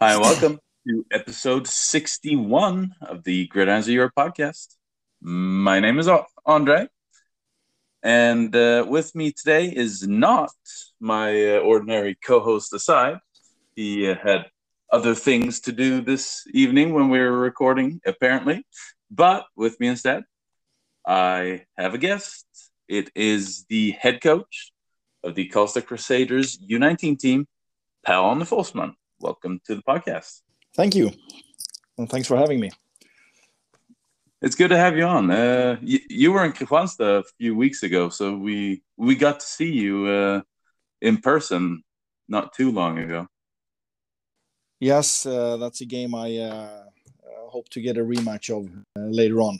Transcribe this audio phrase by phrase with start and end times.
[0.00, 4.76] Hi, welcome to episode 61 of the Gridirons of Europe podcast.
[5.20, 6.08] My name is
[6.46, 6.86] Andre,
[8.04, 10.52] and uh, with me today is not
[11.00, 13.18] my uh, ordinary co host aside.
[13.74, 14.46] He uh, had
[14.92, 18.64] other things to do this evening when we were recording, apparently.
[19.10, 20.22] But with me instead,
[21.04, 22.46] I have a guest.
[22.86, 24.70] It is the head coach
[25.24, 27.48] of the Carlstad Crusaders U19 team,
[28.04, 28.94] Per-Arne Forsman.
[29.20, 30.42] Welcome to the podcast.
[30.76, 31.10] Thank you.
[31.96, 32.70] And thanks for having me.
[34.40, 35.28] It's good to have you on.
[35.30, 39.46] Uh, you, you, were in Kristianstad a few weeks ago, so we we got to
[39.46, 40.42] see you uh,
[41.00, 41.82] in person
[42.28, 43.26] not too long ago.
[44.78, 46.84] Yes, uh, that's a game I uh,
[47.48, 49.58] hope to get a rematch of uh, later on.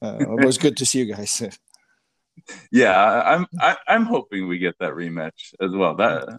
[0.00, 1.42] Uh, it was good to see you guys.
[2.70, 5.96] yeah, I'm I, I'm hoping we get that rematch as well.
[5.96, 6.38] That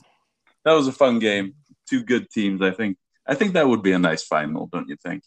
[0.63, 1.55] that was a fun game.
[1.89, 2.61] Two good teams.
[2.61, 5.23] I think I think that would be a nice final, don't you think?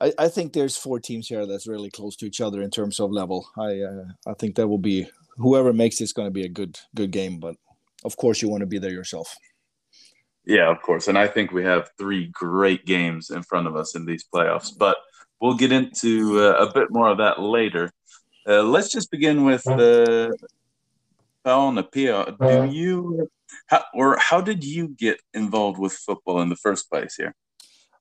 [0.00, 3.00] I, I think there's four teams here that's really close to each other in terms
[3.00, 3.48] of level.
[3.56, 6.78] I uh, I think that will be whoever makes it's going to be a good
[6.94, 7.38] good game.
[7.40, 7.56] But
[8.04, 9.36] of course, you want to be there yourself.
[10.44, 11.08] Yeah, of course.
[11.08, 14.70] And I think we have three great games in front of us in these playoffs.
[14.76, 14.96] But
[15.40, 17.90] we'll get into uh, a bit more of that later.
[18.46, 20.36] Uh, let's just begin with the
[21.44, 22.32] uh, P-A.
[22.40, 23.28] Do you
[23.66, 27.34] how, or how did you get involved with football in the first place here?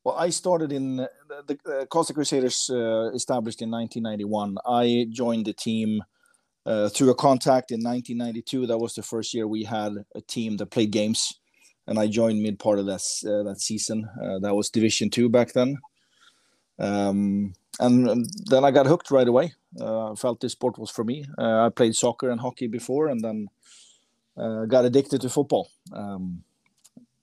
[0.03, 1.09] Well, I started in the,
[1.47, 4.57] the uh, Carlstad Crusaders uh, established in 1991.
[4.67, 6.03] I joined the team
[6.65, 8.67] uh, through a contact in 1992.
[8.67, 11.33] That was the first year we had a team that played games
[11.87, 14.07] and I joined mid part of that uh, that season.
[14.21, 15.77] Uh, that was Division Two back then,
[16.79, 19.53] um, and then I got hooked right away.
[19.79, 21.25] Uh, I felt this sport was for me.
[21.37, 23.51] Uh, I played soccer and hockey before, and then uh,
[24.37, 25.69] got addicted to football.
[25.93, 26.43] Um,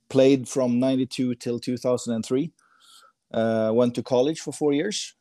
[0.09, 2.53] played from '92 till 2003.
[3.33, 5.15] Uh, went to college for four years.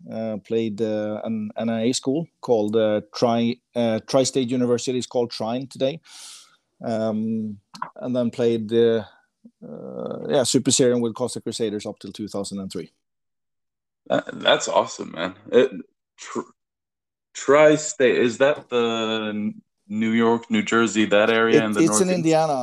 [0.44, 2.76] played an NAIA school called
[3.14, 4.98] Tri Tri State University.
[4.98, 6.00] It's called Trine today.
[6.84, 7.60] Um,
[7.98, 8.74] and then played
[9.64, 12.92] uh, yeah, Super Serien with Carlstad Crusaders up till 2003.
[14.08, 15.36] That, that's awesome, man.
[15.52, 15.72] It,
[16.18, 16.40] tr-
[17.34, 19.54] Tri-state is that the
[19.92, 21.62] New York, New Jersey, that area?
[21.62, 22.54] It, in the it's in Indiana,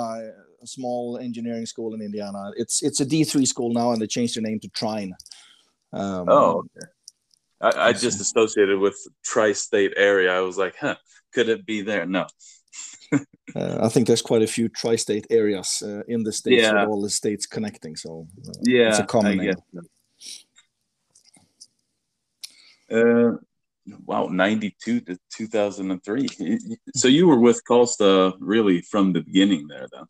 [0.62, 2.52] a small engineering school in Indiana.
[2.56, 5.12] It's it's a D three school now, and they changed their name to Trine.
[5.92, 6.86] Um, oh, okay.
[7.60, 10.34] I, I just associated with tri-state area.
[10.34, 10.96] I was like, huh,
[11.34, 12.06] could it be there?
[12.06, 12.26] No.
[13.12, 16.72] uh, I think there's quite a few tri-state areas uh, in the states yeah.
[16.72, 17.94] with all the states connecting.
[17.96, 19.54] So uh, yeah, it's a common name.
[22.90, 23.36] Uh,
[24.06, 26.58] wow, 92 to 2003.
[26.94, 30.04] So you were with Karlstad really from the beginning there, then?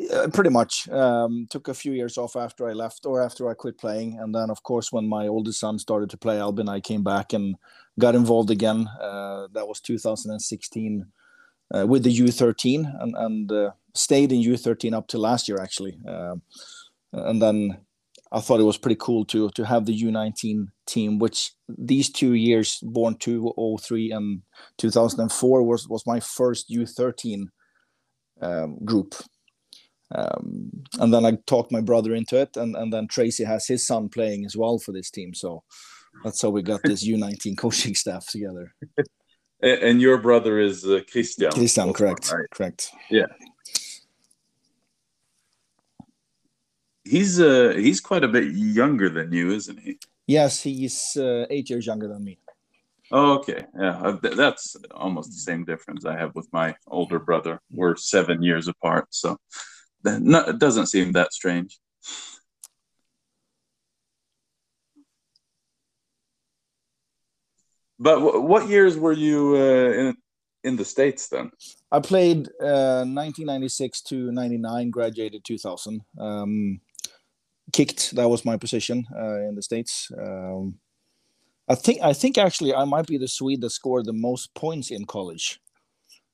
[0.00, 0.88] Yeah, pretty much.
[0.88, 4.18] Um, took a few years off after I left or after I quit playing.
[4.20, 7.32] And then, of course, when my oldest son started to play Albin, I came back
[7.32, 7.56] and
[7.98, 8.86] got involved again.
[9.00, 11.06] Uh, that was 2016
[11.74, 15.98] uh, with the U13 and, and uh, stayed in U13 up to last year actually.
[16.06, 16.36] Uh,
[17.12, 17.78] and then
[18.30, 22.34] I thought it was pretty cool to to have the U19 team, which these two
[22.34, 24.42] years, born 2003 and
[24.78, 27.46] 2004, was was my first U13
[28.40, 29.14] um, group.
[30.14, 33.86] Um, and then I talked my brother into it, and, and then Tracy has his
[33.86, 35.34] son playing as well for this team.
[35.34, 35.62] So
[36.24, 38.74] that's how we got this U19 coaching staff together.
[39.60, 41.50] And your brother is uh, Christian.
[41.50, 42.46] Christian, correct, right?
[42.52, 42.90] correct.
[43.10, 43.26] Yeah.
[47.08, 49.98] He's uh he's quite a bit younger than you, isn't he?
[50.26, 52.38] Yes, he's uh, eight years younger than me.
[53.10, 53.64] Oh, okay.
[53.78, 57.60] Yeah, uh, that's almost the same difference I have with my older brother.
[57.70, 59.38] We're seven years apart, so
[60.04, 61.78] it doesn't seem that strange.
[67.98, 70.16] But what years were you uh, in
[70.64, 71.50] in the states then?
[71.90, 76.02] I played uh, 1996 to 99, graduated 2000.
[76.18, 76.80] Um,
[77.72, 80.10] kicked that was my position uh, in the states.
[80.18, 80.78] Um,
[81.68, 84.90] I think I think actually I might be the Swede that scored the most points
[84.90, 85.60] in college,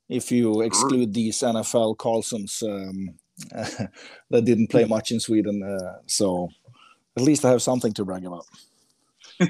[0.07, 3.15] if you exclude these NFL Carlsons um,
[4.29, 5.61] that didn't play much in Sweden.
[5.63, 6.49] Uh, so
[7.17, 8.45] at least I have something to brag about.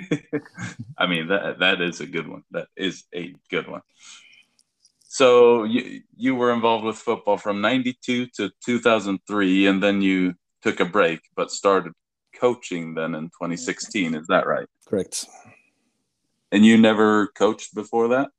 [0.97, 2.43] I mean that that is a good one.
[2.51, 3.81] That is a good one.
[5.07, 10.33] So you you were involved with football from 92 to 2003 and then you
[10.65, 11.93] took a break but started
[12.39, 14.67] coaching then in 2016, is that right?
[14.87, 15.25] Correct.
[16.51, 18.29] And you never coached before that?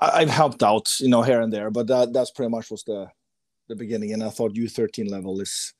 [0.00, 3.08] I've helped out, you know, here and there, but that that's pretty much was the
[3.68, 5.74] the beginning and I thought U13 level is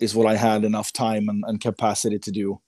[0.00, 2.60] is what I had enough time and, and capacity to do.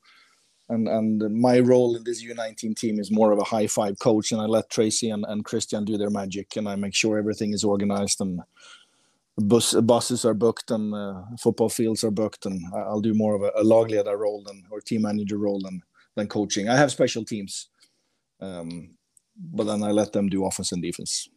[0.71, 1.19] And and
[1.49, 4.47] my role in this U19 team is more of a high five coach, and I
[4.47, 8.21] let Tracy and, and Christian do their magic, and I make sure everything is organized
[8.23, 8.41] and
[9.39, 13.43] bus buses are booked and uh, football fields are booked, and I'll do more of
[13.43, 15.83] a, a log leader role than or team manager role than
[16.17, 16.69] than coaching.
[16.69, 17.69] I have special teams,
[18.41, 18.97] um,
[19.37, 21.29] but then I let them do offense and defense,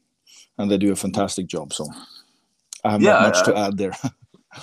[0.57, 1.73] and they do a fantastic job.
[1.73, 1.87] So
[2.83, 3.93] I have yeah, not much I, to add there.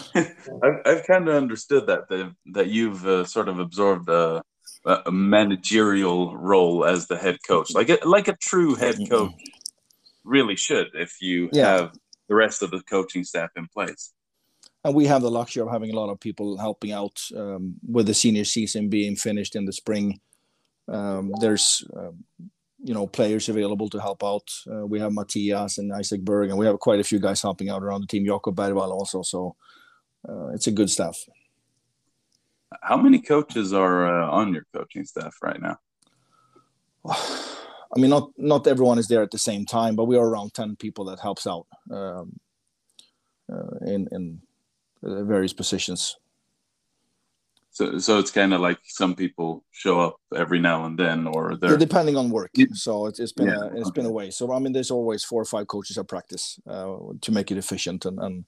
[0.14, 4.42] I've, I've kind of understood that that, that you've uh, sort of absorbed a,
[4.86, 9.32] a, managerial role as the head coach, like a, like a true head coach
[10.24, 10.88] really should.
[10.94, 11.72] If you yeah.
[11.72, 11.92] have
[12.32, 14.14] the rest of the coaching staff in place.
[14.84, 18.06] And we have the luxury of having a lot of people helping out um, with
[18.06, 20.18] the senior season being finished in the spring.
[20.88, 22.12] Um, there's uh,
[22.82, 24.48] you know players available to help out.
[24.66, 27.68] Uh, we have Matthias and Isaac Berg, and we have quite a few guys helping
[27.68, 28.24] out around the team.
[28.24, 29.54] Jakob Bergvall also, so
[30.26, 31.18] uh, it's a good staff.
[32.80, 35.76] How many coaches are uh, on your coaching staff right now?
[37.94, 40.54] I mean, not not everyone is there at the same time, but we are around
[40.54, 42.38] ten people that helps out um,
[43.52, 44.40] uh, in in
[45.04, 46.16] uh, various positions.
[47.74, 51.56] So, so it's kind of like some people show up every now and then, or
[51.56, 52.50] they're yeah, depending on work.
[52.74, 53.62] So it's, it's been yeah.
[53.62, 54.30] a, it's been a way.
[54.30, 57.56] So I mean, there's always four or five coaches at practice uh, to make it
[57.56, 58.44] efficient and, and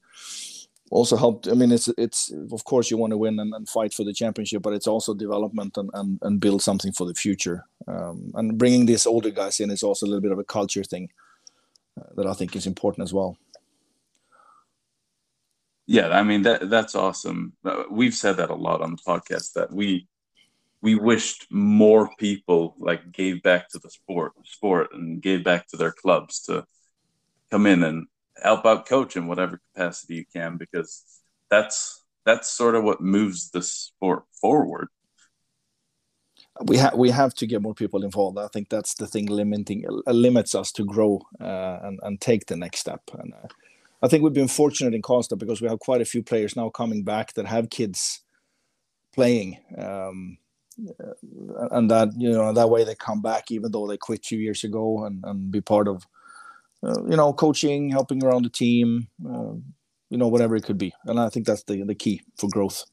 [0.91, 1.49] also helped.
[1.49, 4.13] I mean, it's it's of course you want to win and, and fight for the
[4.13, 7.65] championship, but it's also development and and, and build something for the future.
[7.87, 10.85] Um, and bringing these older guys in is also a little bit of a culture
[10.85, 11.11] thing
[12.01, 13.37] uh, that I think is important as well.
[15.87, 17.55] Yeah, I mean that that's awesome.
[17.65, 20.09] Uh, we've said that a lot on the podcast that we
[20.81, 25.77] we wished more people like gave back to the sport sport and gave back to
[25.77, 26.65] their clubs to
[27.51, 28.07] come in and
[28.43, 31.05] help out coach in whatever capacity you can because
[31.51, 34.89] that's that's sort of what moves the sport forward
[36.63, 38.39] we have we have to get more people involved.
[38.39, 42.47] I think that's the thing limiting uh, limits us to grow uh, and and take
[42.47, 43.03] the next step.
[43.19, 43.49] And uh,
[44.03, 46.69] I think we've been fortunate in Karlstad because we have quite a few players now
[46.69, 48.21] coming back that have kids
[49.13, 49.59] playing.
[49.77, 50.39] Um,
[51.71, 54.65] and that you know that way they come back even though they quit two years
[54.65, 56.05] ago and, and be part of
[56.85, 59.53] uh, you know coaching helping around the team uh,
[60.11, 62.85] you know whatever it could be and i think that's the the key for growth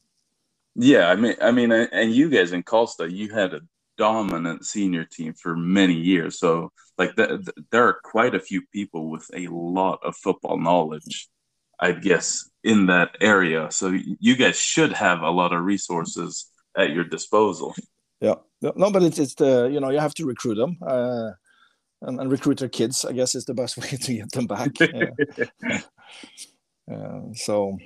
[0.75, 3.61] yeah i mean i mean and you guys in Karlstad, you had a
[4.01, 6.39] dominant senior team for many years.
[6.39, 11.29] So, like, the, there are quite a few people with a lot of football knowledge,
[11.79, 13.67] I guess, in that area.
[13.69, 17.75] So, you guys should have a lot of resources at your disposal.
[18.21, 20.77] Yeah, no, but it's it's the you know you have to recruit them.
[20.85, 21.31] Uh,
[22.01, 24.71] and, and, recruit their kids, I guess, is the best way to get them back.
[26.91, 27.77] uh, so,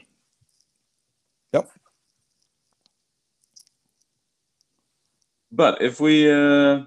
[1.53, 1.69] yep.
[5.51, 6.83] But if we uh,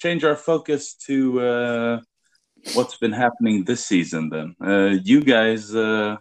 [0.00, 2.00] change our focus to uh,
[2.72, 6.16] what's been happening this season, then uh, you guys uh,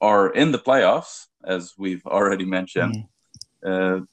[0.00, 3.06] are in the playoffs, as we've already mentioned.
[3.64, 4.06] Mm.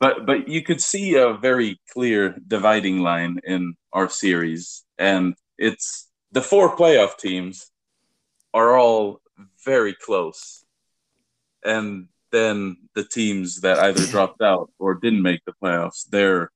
[0.00, 6.08] But but you could see a very clear dividing line in our series, and it's
[6.32, 7.70] the four playoff teams
[8.52, 9.20] are all
[9.64, 10.64] very close,
[11.64, 16.50] and then the teams that either dropped out or didn't make the playoffs, they're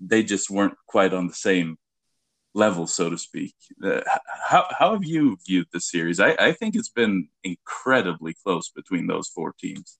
[0.00, 1.76] they just weren't quite on the same
[2.54, 3.54] level, so to speak.
[3.82, 4.00] Uh,
[4.48, 6.20] how how have you viewed the series?
[6.20, 9.98] I, I think it's been incredibly close between those four teams.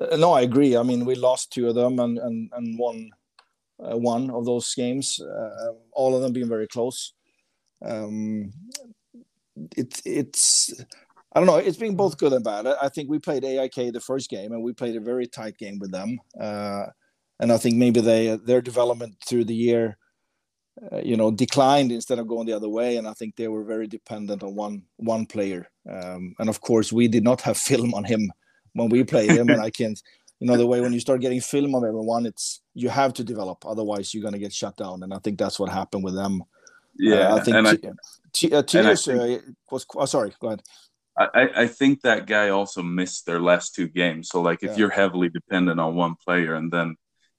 [0.00, 0.76] Uh, no, I agree.
[0.76, 3.10] I mean, we lost two of them and and and won
[3.80, 5.20] uh, one of those games.
[5.20, 7.14] Uh, all of them being very close.
[7.84, 8.52] Um,
[9.76, 10.72] it, it's
[11.32, 11.56] I don't know.
[11.56, 12.66] It's been both good and bad.
[12.66, 15.78] I think we played AIK the first game, and we played a very tight game
[15.78, 16.18] with them.
[16.40, 16.86] Uh,
[17.40, 19.98] and I think maybe they their development through the year,
[20.92, 22.96] uh, you know, declined instead of going the other way.
[22.96, 25.70] And I think they were very dependent on one one player.
[25.90, 28.30] Um, and of course, we did not have film on him
[28.78, 29.48] when we play him.
[29.48, 30.00] and I can't,
[30.40, 33.24] you know, the way when you start getting film of everyone, it's you have to
[33.24, 35.02] develop, otherwise you're gonna get shut down.
[35.02, 36.42] And I think that's what happened with them.
[36.98, 37.56] Yeah, uh, I think.
[37.56, 37.66] And
[38.32, 39.42] T- I, T- uh, think...
[39.42, 40.32] uh, was oh, sorry.
[40.40, 40.62] Go ahead.
[41.18, 44.28] I, I think that guy also missed their last two games.
[44.28, 44.76] So like if yeah.
[44.76, 46.94] you're heavily dependent on one player and then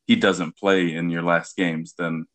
[0.06, 2.26] he doesn't play in your last games, then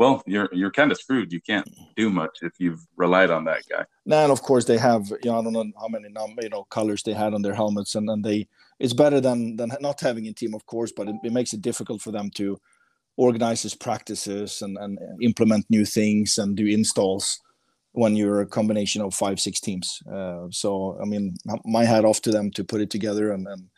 [0.00, 1.30] well, you're you're kind of screwed.
[1.30, 3.84] You can't do much if you've relied on that guy.
[4.06, 6.08] Now, and of course they have, you know, I don't know how many
[6.42, 9.70] you know, colors they had on their helmets, and then they it's better than than
[9.82, 12.58] not having a team, of course, but it, it makes it difficult for them to
[13.18, 17.38] organize his practices and, and implement new things and do installs
[17.92, 20.02] when you're a combination of five six teams.
[20.10, 23.68] Uh, so I mean, my hat off to them to put it together, and, and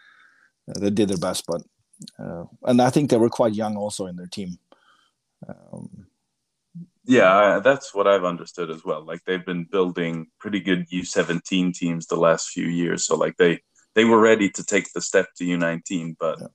[0.78, 1.46] they did their best.
[1.48, 1.62] But
[2.16, 4.60] uh, and I think they were quite young also in their team.
[5.48, 6.06] Um,
[7.04, 9.04] yeah, that's what I've understood as well.
[9.04, 13.60] Like they've been building pretty good U17 teams the last few years, so like they
[13.94, 16.38] they were ready to take the step to U19, but.
[16.40, 16.46] Yeah.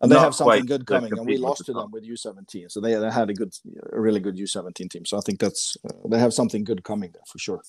[0.00, 2.68] And they have something good coming, and we lost to them with U17.
[2.68, 3.54] So they, they had a good,
[3.92, 5.04] a really good U17 team.
[5.06, 7.62] So I think that's uh, they have something good coming there for sure.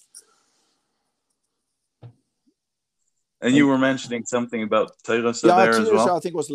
[3.41, 6.17] And you were mentioning something about Tyresö yeah, there as well.
[6.17, 6.51] I think was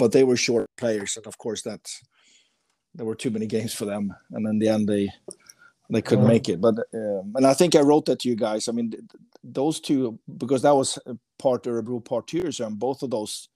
[0.00, 1.82] but they were short players, and of course that
[2.94, 5.10] there were too many games for them, and in the end they
[5.90, 6.60] they couldn't make it.
[6.60, 8.66] But um, and I think I wrote that to you guys.
[8.66, 8.92] I mean,
[9.44, 10.98] those two because that was
[11.38, 13.50] part Örebro, part Tyresö, and both of those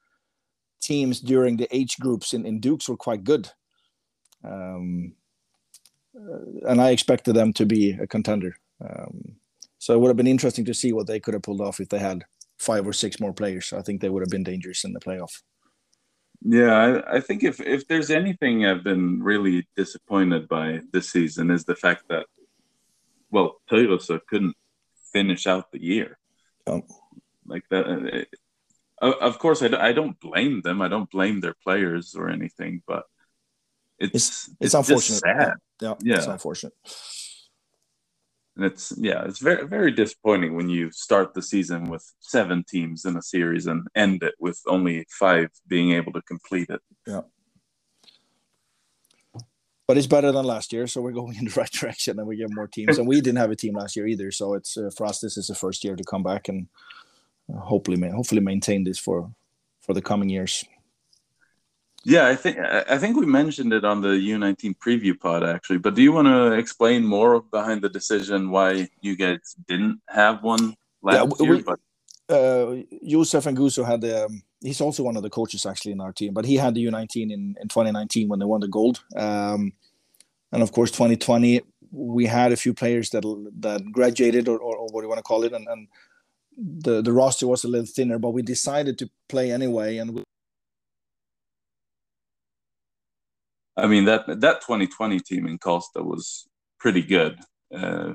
[0.83, 3.49] teams during the age groups in, in Dukes were quite good.
[4.45, 5.15] Um,
[6.15, 8.55] uh, and I expected them to be a contender.
[8.87, 9.37] Um,
[9.79, 11.89] so it would have been interesting to see what they could have pulled off if
[11.89, 12.25] they had
[12.59, 13.73] five or six more players.
[13.73, 15.43] I think they would have been dangerous in the playoff.
[16.45, 21.51] Yeah, I, I, think if if there's anything I've been really disappointed by this season
[21.51, 22.27] is the fact that,
[23.31, 24.55] well, Tyresö couldn't
[25.11, 26.19] finish out the year.
[26.67, 26.83] Oh.
[27.47, 27.87] Like that.
[27.89, 28.29] It,
[29.01, 30.83] uh, of course, I, I don't blame them.
[30.83, 33.05] I don't blame their players or anything, but
[33.99, 35.21] it's it's, it's, it's unfortunate.
[35.21, 35.53] sad.
[35.81, 36.75] Yeah, yeah, it's unfortunate.
[38.57, 43.05] And it's yeah, it's very very disappointing when you start the season with seven teams
[43.05, 46.81] in a series and end it with only five being able to complete it.
[47.07, 47.23] Yeah.
[49.87, 52.37] But it's better than last year, so we're going in the right direction, and we
[52.37, 52.99] get more teams.
[52.99, 55.21] and we didn't have a team last year either, so it's uh, for us.
[55.21, 56.69] This is the first year to come back and
[57.53, 59.31] uh, hopefully, hopefully maintain this for
[59.81, 60.65] for the coming years.
[62.05, 65.79] Yeah, I think I think we mentioned it on the U19 preview pod actually.
[65.79, 70.43] But do you want to explain more behind the decision why you guys didn't have
[70.43, 71.65] one last yeah, we, year?
[71.65, 71.81] But
[72.29, 76.13] uh, Josef and Guso had um, he's also one of the coaches actually in our
[76.13, 79.03] team, but he had the U19 in, in 2019 when they won the gold.
[79.17, 79.73] Um,
[80.53, 83.23] and of course, 2020 we had a few players that
[83.61, 85.89] that graduated or, or, or what do you want to call it, and, and
[86.57, 90.25] the the roster was a little thinner, but we decided to play anyway, and we
[93.77, 96.47] I mean that that 2020 team in Karlstad was
[96.79, 97.39] pretty good.
[97.75, 98.15] Uh,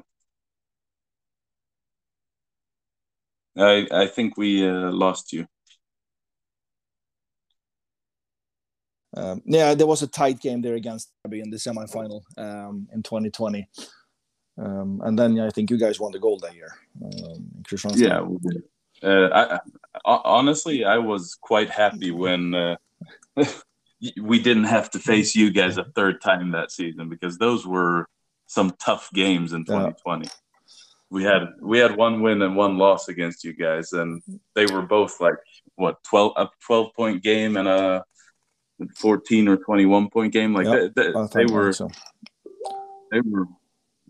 [3.58, 5.46] I I think we uh, lost you.
[9.18, 13.02] Um, yeah, there was a tight game there against Täby in the semifinal um, in
[13.02, 13.68] 2020,
[14.60, 16.72] um, and then yeah, I think you guys won the gold that year.
[17.04, 17.64] Um,
[17.96, 18.22] yeah,
[19.04, 19.58] uh,
[20.06, 22.76] I, honestly, I was quite happy when uh,
[24.22, 28.08] we didn't have to face you guys a third time that season because those were
[28.48, 30.26] some tough games in 2020.
[30.26, 30.32] Yeah.
[31.12, 34.22] We had we had one win and one loss against you guys, and
[34.54, 35.38] they were both like
[35.76, 38.04] what 12 a 12 point game and a
[38.96, 40.54] 14 or 21 point game.
[40.54, 40.94] Like yep.
[40.96, 41.90] they, they, they were so.
[43.12, 43.48] they were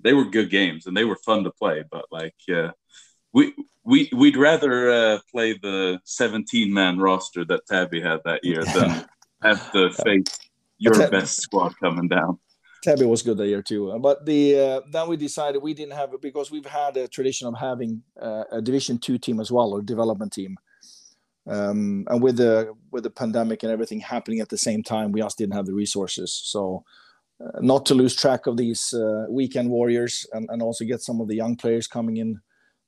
[0.02, 1.84] they were good games and they were fun to play.
[1.90, 2.72] But like uh,
[3.34, 3.54] we
[3.84, 9.06] we we'd rather uh, play the 17 man roster that Täby had that year than
[9.42, 10.40] have to face
[10.78, 12.40] your Tab- best squad coming down.
[12.86, 16.10] Täby was good that year too, but the uh, then we decided we didn't have
[16.22, 19.82] because we've had a tradition of having uh, a Division Two team as well or
[19.82, 20.58] development team,
[21.48, 25.22] um, and with the with the pandemic and everything happening at the same time, we
[25.22, 26.32] just didn't have the resources.
[26.32, 26.86] So,
[27.44, 31.20] uh, not to lose track of these uh, weekend warriors and, and also get some
[31.20, 32.40] of the young players coming in,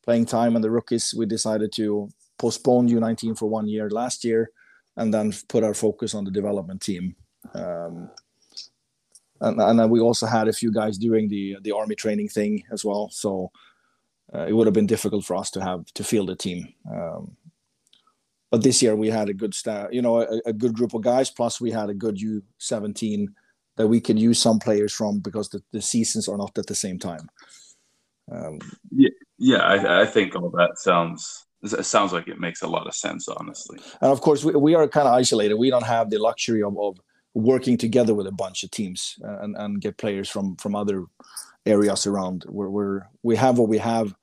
[0.06, 2.08] playing time and the rookies, we decided to
[2.40, 4.52] postpone U19 for one year last year
[5.02, 7.16] and then put our focus on the development team.
[7.56, 8.12] Um,
[9.42, 12.86] and, and we also had a few guys doing the the army training thing as
[12.86, 13.10] well.
[13.10, 13.52] So
[14.34, 16.74] uh, it would have been difficult for us to have to field a team.
[16.90, 17.36] Um,
[18.52, 21.02] but this year we had a good staff, you know, a, a, good group of
[21.02, 21.32] guys.
[21.32, 23.28] Plus we had a good U17
[23.78, 26.76] that we could use some players from because the, the seasons are not at the
[26.76, 27.30] same time.
[28.30, 28.60] Um,
[28.92, 32.88] yeah, yeah, I, I think all that sounds it sounds like it makes a lot
[32.88, 33.80] of sense, honestly.
[34.02, 35.56] And of course, we, we are kind of isolated.
[35.56, 37.00] We don't have the luxury of, of
[37.34, 41.06] working together with a bunch of teams uh, and, and get players from from other
[41.66, 42.46] areas around.
[42.48, 44.14] We're, we're we have what we have,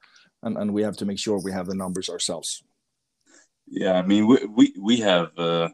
[0.43, 2.63] and, and we have to make sure we have the numbers ourselves.
[3.67, 5.69] Yeah, I mean, we we, we have uh,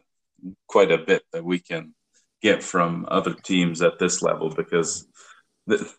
[0.67, 1.93] quite a bit that we can
[2.41, 5.07] get from other teams at this level because
[5.65, 5.91] the,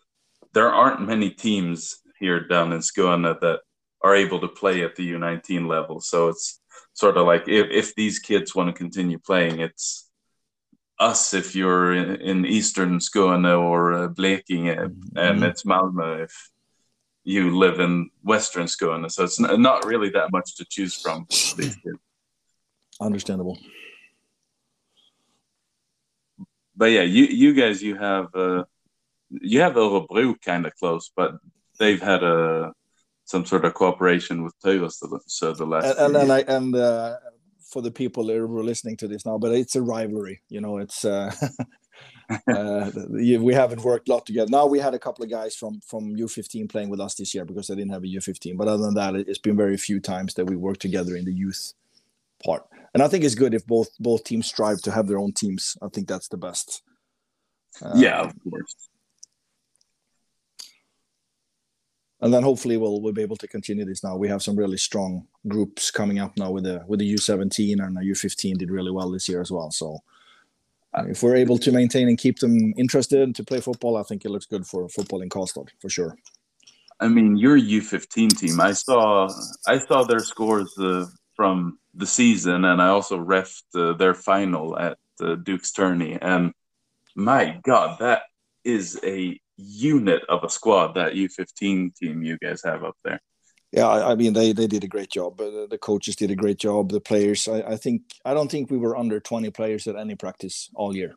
[0.53, 3.59] there aren't many teams here down in Skåne that
[4.01, 5.99] are able to play at the U19 level.
[5.99, 6.59] So it's
[6.93, 10.09] sort of like if, if these kids want to continue playing, it's
[10.99, 15.17] us if you're in, in Eastern Skåne or uh, Blekinge, mm-hmm.
[15.17, 16.49] and it's Malmö if
[17.23, 19.11] you live in Western Skåne.
[19.11, 21.27] So it's not really that much to choose from.
[22.99, 23.59] Understandable.
[26.75, 28.63] But yeah, you you guys you have uh,
[29.29, 31.33] you have Örebro kind of close, but
[31.79, 32.71] they've had a
[33.27, 37.17] some sort of cooperation with Tyresö so the last and and, and, I, and uh,
[37.69, 40.41] for the people who are listening to this now, but it's a rivalry.
[40.49, 41.33] You know, it's uh,
[42.47, 44.49] uh, we haven't worked a lot together.
[44.49, 47.45] Now we had a couple of guys from from U15 playing with us this year
[47.45, 48.57] because I didn't have a U15.
[48.57, 51.33] But other than that, it's been very few times that we work together in the
[51.33, 51.73] youth
[52.43, 52.63] part.
[52.93, 55.77] And I think it's good if both both teams strive to have their own teams.
[55.81, 56.81] I think that's the best.
[57.81, 58.89] Uh, yeah, of course.
[62.21, 64.15] And then hopefully we'll we'll be able to continue this now.
[64.15, 67.95] We have some really strong groups coming up now with the with the U17 and
[67.95, 69.71] the U15 did really well this year as well.
[69.71, 69.99] So
[71.05, 74.29] if we're able to maintain and keep them interested to play football, I think it
[74.29, 76.17] looks good for football in Karlstad for sure.
[76.99, 78.59] I mean, your U15 team.
[78.59, 79.29] I saw
[79.67, 81.05] I saw their scores uh,
[81.35, 86.17] from the season, and I also refed uh, their final at uh, Duke's tourney.
[86.19, 86.53] And
[87.15, 88.23] my God, that
[88.63, 90.93] is a unit of a squad.
[90.93, 93.19] That U15 team you guys have up there
[93.71, 95.37] yeah, I, mean they they did a great job.
[95.37, 96.91] The coaches did a great job.
[96.91, 100.15] The players, I, I, think, I don't think we were under twenty players at any
[100.15, 101.15] practice all year.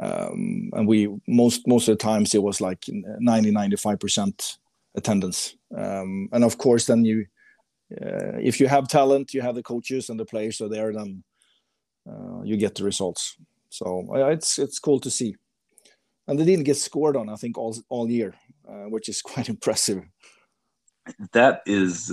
[0.00, 4.58] Um, and we most most of the times it was like 90 95 percent
[4.94, 5.56] attendance.
[5.76, 7.26] Um, and of course, then you,
[8.00, 11.24] uh, if you have talent, you have the coaches and the players are there, then
[12.08, 13.36] uh, you get the results.
[13.70, 15.34] So it's it's cool to see.
[16.30, 18.34] And they didn't get scored on, I think, all all year,
[18.66, 20.04] uh, which is quite impressive
[21.32, 22.12] that is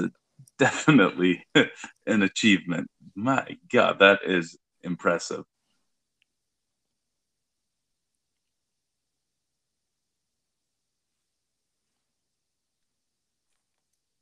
[0.59, 1.45] definitely
[2.07, 2.89] an achievement.
[3.15, 5.43] My God, that is impressive.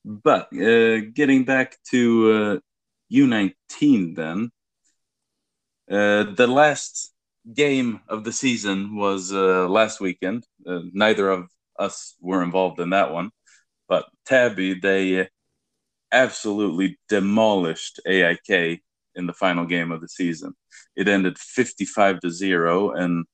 [0.03, 2.59] But uh, getting back to uh,
[3.11, 4.51] U19, then,
[5.89, 7.11] uh, the last
[7.53, 10.45] game of the season was uh, last weekend.
[10.65, 13.31] Uh, neither of us were involved in that one.
[13.87, 15.27] But Täby they
[16.11, 18.81] absolutely demolished AIK
[19.15, 20.53] in the final game of the season.
[20.95, 23.25] It ended 55 to 0, and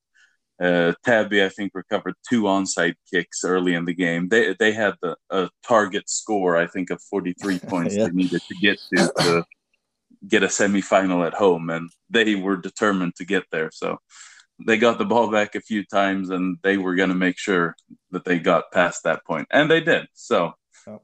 [0.62, 4.28] uh, Täby, I think, recovered two onside kicks early in the game.
[4.30, 8.06] They they had the, a target score, I think, of 43 points yeah.
[8.06, 9.46] they needed to get to to
[10.28, 13.72] get a semifinal at home, and they were determined to get there.
[13.72, 13.98] So
[14.66, 17.76] they got the ball back a few times and they were going to make sure
[18.12, 20.54] that they got past that point and they did so
[20.88, 21.02] oh.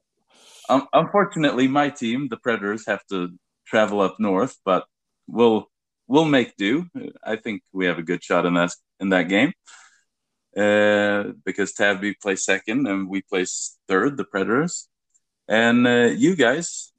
[0.69, 3.29] um, unfortunately my team the predators have to
[3.65, 4.85] travel up north but
[5.27, 5.67] we'll
[6.07, 6.85] we'll make do
[7.23, 9.53] i think we have a good shot in that in that game
[10.55, 14.87] uh, because Täby plays second and we place third the predators
[15.47, 16.91] and uh, you guys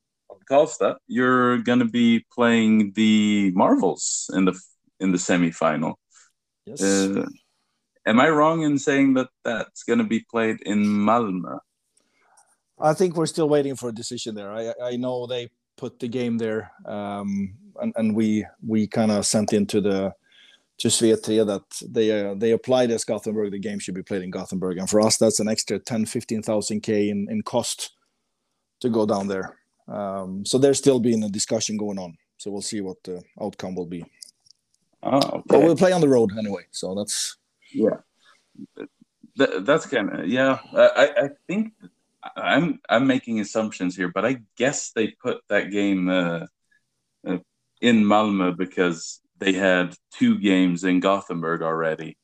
[0.51, 4.59] Karlstad, you're going to be playing the Marvels in the
[5.01, 5.95] in the semifinal.
[6.67, 6.83] Yes.
[6.83, 7.27] Uh,
[8.07, 11.59] am I wrong in saying that that's going to be played in Malmö?
[12.81, 14.53] I think we're still waiting for a decision there.
[14.53, 19.27] I, I know they put the game there, um, and, and we we kind of
[19.27, 20.13] sent into the
[20.79, 23.51] to Svetria that they uh, they applied as Gothenburg.
[23.53, 26.81] The game should be played in Gothenburg, and for us that's an extra 10, 15,000
[26.81, 27.97] k in, in cost
[28.81, 29.58] to go down there.
[29.89, 32.17] Um, so there's still being a discussion going on.
[32.37, 34.05] So we'll see what the outcome will be.
[35.03, 35.43] Oh, okay.
[35.47, 37.37] But we'll play on the road anyway, so that's
[37.73, 37.99] yeah.
[39.37, 40.59] That, that's kind of yeah.
[40.75, 41.73] I I think
[42.37, 46.47] I'm I'm making assumptions here, but I guess they put that game uh,
[47.27, 47.39] uh,
[47.81, 52.17] in Malmö because they had two games in Gothenburg already,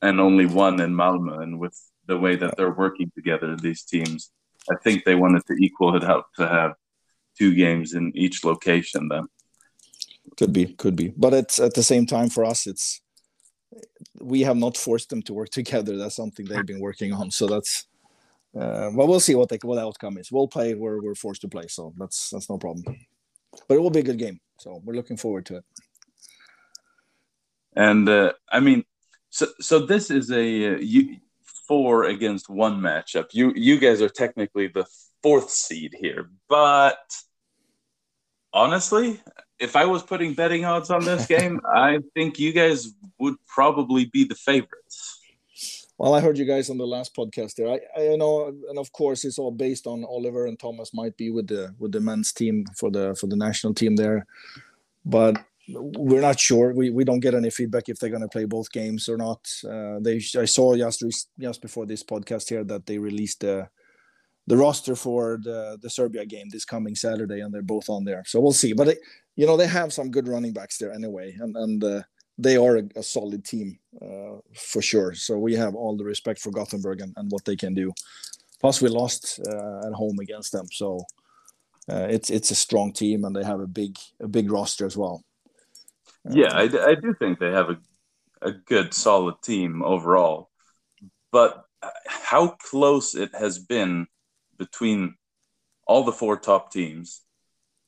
[0.00, 1.42] and only one in Malmö.
[1.42, 4.30] And with the way that they're working together, these teams,
[4.70, 6.72] I think they wanted to equal it out to have
[7.38, 9.08] two games in each location.
[9.08, 9.26] Then
[10.36, 11.12] could be could be.
[11.16, 13.00] But it's at the same time for us it's
[14.20, 15.96] we have not forced them to work together.
[15.96, 17.30] That's something they've been working on.
[17.30, 17.86] So that's
[18.54, 20.30] uh, well we'll see what the what the outcome is.
[20.30, 22.84] We'll play where we're forced to play so that's that's no problem.
[23.68, 25.64] But it will be a good game so we're looking forward to it.
[27.74, 28.84] And uh, i mean
[29.30, 31.16] so so this is a uh, you,
[31.66, 34.86] four against one matchup you you guys are technically the
[35.22, 36.98] fourth seed here but
[38.52, 39.20] honestly
[39.62, 44.06] if I was putting betting odds on this game, I think you guys would probably
[44.06, 45.20] be the favorites.
[45.96, 47.68] Well, I heard you guys on the last podcast there.
[47.68, 51.30] I, I know, and of course, it's all based on Oliver and Thomas might be
[51.30, 54.26] with the with the men's team for the for the national team there.
[55.04, 55.36] But
[55.68, 56.72] we're not sure.
[56.74, 59.46] We, we don't get any feedback if they're going to play both games or not.
[59.64, 63.68] Uh, they I saw just just before this podcast here that they released the
[64.46, 68.24] the roster for the the Serbia game this coming Saturday, and they're both on there.
[68.26, 68.72] So we'll see.
[68.72, 68.98] But it,
[69.36, 72.02] you know they have some good running backs there anyway, and and uh,
[72.38, 75.14] they are a, a solid team uh, for sure.
[75.14, 77.92] So we have all the respect for Gothenburg and, and what they can do.
[78.60, 80.98] Plus, we lost uh, at home against them, so
[81.88, 84.96] uh, it's it's a strong team, and they have a big a big roster as
[84.96, 85.22] well.
[86.30, 87.78] Yeah, um, I, I do think they have a
[88.42, 90.50] a good solid team overall,
[91.30, 94.06] but uh, how close it has been
[94.58, 95.14] between
[95.86, 97.22] all the four top teams.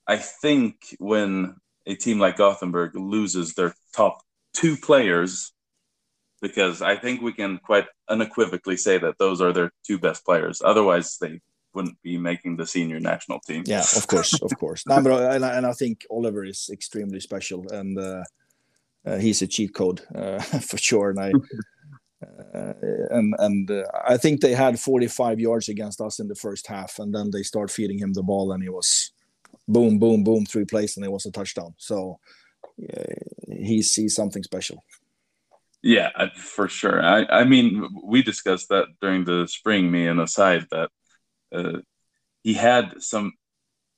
[0.06, 4.22] I think when a team like Gothenburg loses their top
[4.54, 5.52] two players,
[6.40, 10.62] because I think we can quite unequivocally say that those are their two best players.
[10.64, 11.40] Otherwise, they
[11.74, 13.64] wouldn't be making the senior national team.
[13.66, 14.86] Yeah, of course, of course.
[14.86, 18.24] No, but and I, and I think Oliver is extremely special, and uh,
[19.06, 21.10] uh, he's a cheat code uh, for sure.
[21.10, 21.32] And I
[22.58, 22.72] uh,
[23.10, 26.98] and and uh, I think they had 45 yards against us in the first half,
[26.98, 29.12] and then they start feeding him the ball, and he was
[29.68, 31.74] boom, boom, boom, three plays, and it was a touchdown.
[31.78, 32.18] So
[33.48, 34.82] he sees something special.
[35.84, 37.04] Yeah, for sure.
[37.04, 40.88] I, I mean, we discussed that during the spring, me and aside that
[41.54, 41.80] uh,
[42.42, 43.32] he had some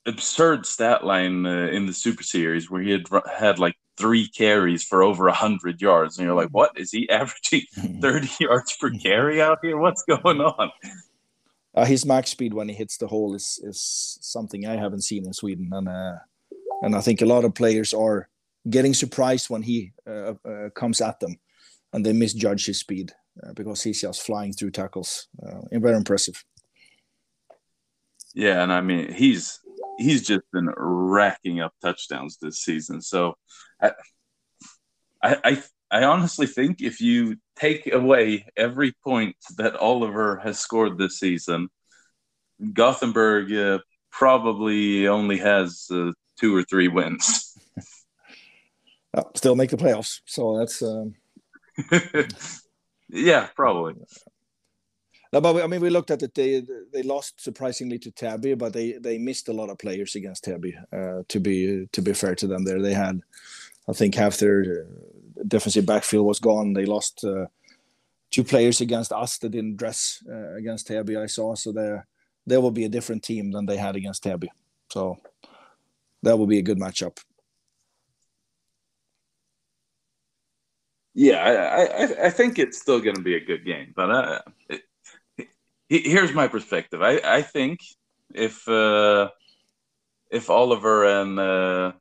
[0.06, 3.04] absurd stat line uh, in the Super Series where he had
[3.38, 7.08] had like three carries for over a hundred yards, and you're like, what is he
[7.20, 7.62] averaging
[8.00, 9.76] thirty yards per carry out here?
[9.76, 10.70] What's going on?
[11.74, 15.26] Uh, his max speed when he hits the hole is is something I haven't seen
[15.26, 16.16] in Sweden, and uh,
[16.82, 18.28] and I think a lot of players are
[18.68, 21.36] getting surprised when he uh, uh, comes at them,
[21.92, 23.12] and they misjudge his speed
[23.44, 25.28] uh, because he's just flying through tackles.
[25.72, 26.44] very impressive.
[28.36, 29.58] Yeah, and I mean he's
[29.96, 33.00] he's just been racking up touchdowns this season.
[33.00, 33.34] So
[33.80, 33.92] I,
[35.22, 41.18] I, I honestly think if you take away every point that Oliver has scored this
[41.18, 41.68] season,
[42.74, 43.78] Gothenburg uh,
[44.12, 47.56] probably only has uh, two or three wins.
[49.34, 50.82] still make the playoffs, so that's.
[50.82, 51.14] Um...
[53.08, 53.94] yeah, probably.
[55.32, 56.34] No, but I mean, we looked at it.
[56.34, 56.62] They
[56.92, 60.74] they lost surprisingly to Täby, but they they missed a lot of players against Täby.
[60.92, 63.20] Uh, to be to be fair to them, there they had,
[63.88, 66.72] I think, half their uh, defensive backfield was gone.
[66.72, 67.46] They lost uh,
[68.30, 71.20] two players against us that didn't dress uh, against Täby.
[71.20, 72.06] I saw so there
[72.46, 74.48] there will be a different team than they had against Täby.
[74.92, 75.18] So
[76.22, 77.18] that will be a good matchup.
[81.14, 84.40] Yeah, I, I, I think it's still going to be a good game, but uh,
[84.68, 84.82] it,
[85.88, 87.02] here's my perspective.
[87.02, 87.80] I, I think
[88.34, 89.30] if uh,
[90.30, 91.92] if Oliver and uh,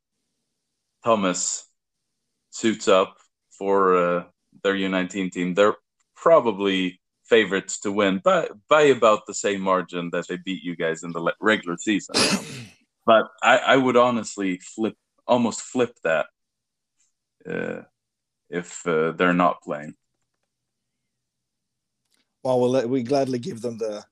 [1.04, 1.66] Thomas
[2.50, 3.18] suits up
[3.58, 4.24] for uh,
[4.64, 5.76] their U19 team, they're
[6.16, 11.04] probably favorites to win by by about the same margin that they beat you guys
[11.04, 12.16] in the regular season.
[13.06, 14.96] but I, I would honestly flip
[15.28, 16.28] almost flip that
[17.50, 17.82] uh,
[18.50, 19.96] if uh, they're not playing
[22.46, 24.06] well, we'll we gladly give them the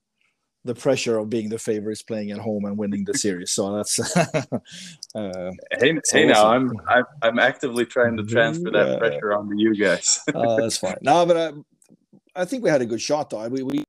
[0.64, 3.52] the pressure of being the favorites playing at home and winning the series.
[3.52, 4.16] So that's
[5.14, 9.76] uh, hey, hey now I'm, I'm I'm actively trying to transfer that pressure onto you
[9.76, 10.20] guys.
[10.34, 10.96] uh, that's fine.
[11.02, 13.46] No, but I, I think we had a good shot though.
[13.48, 13.84] We we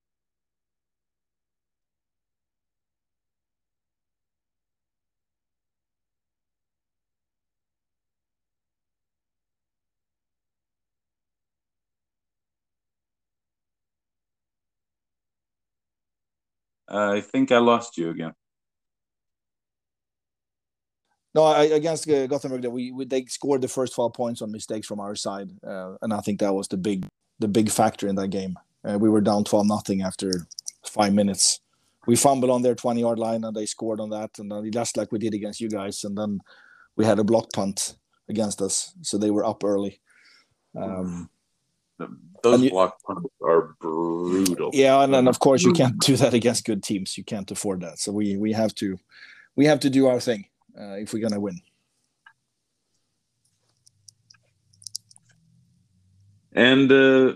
[16.96, 18.34] I think I lost you again.
[21.34, 24.88] No, I, against uh, Gothenburg, we, we, they scored the first twelve points on mistakes
[24.88, 27.06] from our side, uh, and I think that was the big
[27.40, 28.58] the big factor in that game.
[28.86, 30.48] Uh, we were down twelve nothing after
[30.86, 31.60] five minutes.
[32.08, 34.96] We fumbled on their twenty yard line, and they scored on that, and then just
[34.96, 36.40] like we did against you guys, and then
[36.96, 37.98] we had a block punt
[38.30, 40.00] against us, so they were up early.
[40.78, 41.30] Um,
[42.44, 44.70] those you, block punts are brutal.
[44.74, 47.18] Yeah, and then of course you can't do that against good teams.
[47.18, 48.00] You can't afford that.
[48.00, 49.00] So we we have to
[49.56, 50.46] we have to do our thing
[50.80, 51.62] uh, if we're gonna win.
[56.54, 57.36] And uh,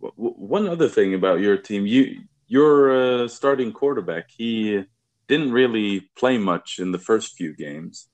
[0.00, 4.84] w- one other thing about your team, you your uh, starting quarterback, he
[5.28, 8.09] didn't really play much in the first few games.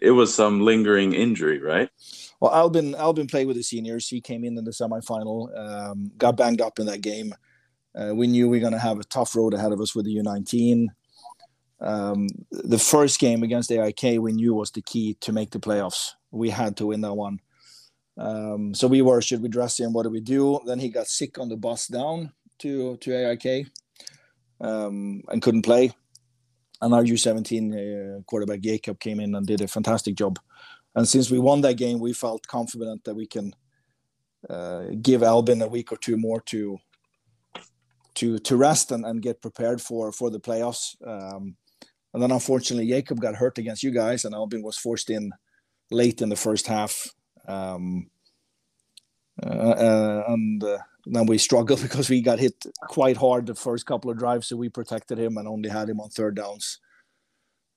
[0.00, 1.90] It, was some lingering injury, right?
[2.40, 4.08] Well, Albin Albin played with the seniors.
[4.08, 7.34] He came in in the semifinal, um, got banged up in that game.
[7.94, 10.04] Uh, we knew we are going to have a tough road ahead of us with
[10.06, 10.86] the U19.
[11.80, 16.12] um, the first game against AIK we knew was the key to make the playoffs.
[16.30, 17.40] We had to win that one.
[18.16, 19.92] Um, so we were, should we dress him?
[19.92, 20.60] What do we do?
[20.66, 23.66] Then he got sick on the bus down to to AIK
[24.60, 25.92] um, and couldn't play.
[26.80, 30.38] And our U17 uh, quarterback Jacob came in and did a fantastic job.
[30.94, 33.54] And since we won that game, we felt confident that we can
[34.48, 36.78] uh, give Albin a week or two more to
[38.14, 40.96] to to rest and, and get prepared for for the playoffs.
[41.06, 41.56] Um,
[42.12, 45.30] and then unfortunately, Jacob got hurt against you guys, and Albin was forced in
[45.90, 47.08] late in the first half.
[47.46, 48.10] Um,
[49.42, 52.54] and uh, then we struggled because we got hit
[52.88, 56.00] quite hard the first couple of drives, so we protected him and only had him
[56.00, 56.78] on third downs.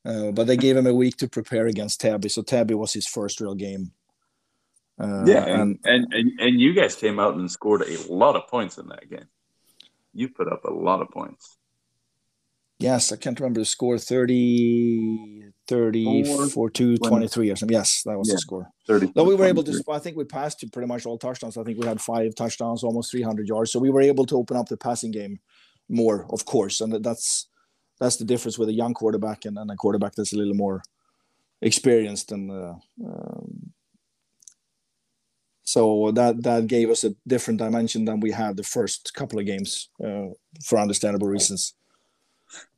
[0.06, 3.08] Uh, but they gave him a week to prepare against Täby, so Täby was his
[3.08, 3.92] first real game.
[5.00, 8.48] Uh, yeah, and, and, and and you guys came out and scored a lot of
[8.48, 9.26] points in that game.
[10.14, 11.58] You put up a lot of points.
[12.80, 17.74] Yes, I can't remember the score 30, 30 4 2, 23 or something.
[17.74, 18.70] Yes, that was yeah, the score.
[18.88, 19.14] 30.
[19.16, 21.58] No, we were able to, I think we passed to pretty much all touchdowns.
[21.58, 23.72] I think we had five touchdowns, almost 300 yards.
[23.72, 25.40] So we were able to open up the passing game
[25.90, 26.82] more, of course.
[26.82, 27.48] And that's
[28.00, 30.82] that's the difference with a young quarterback and, and a quarterback that's a little more
[31.62, 32.74] experienced and uh,
[33.06, 33.72] um,
[35.64, 39.46] so that that gave us a different dimension than we had the first couple of
[39.46, 40.28] games uh,
[40.66, 41.74] for understandable reasons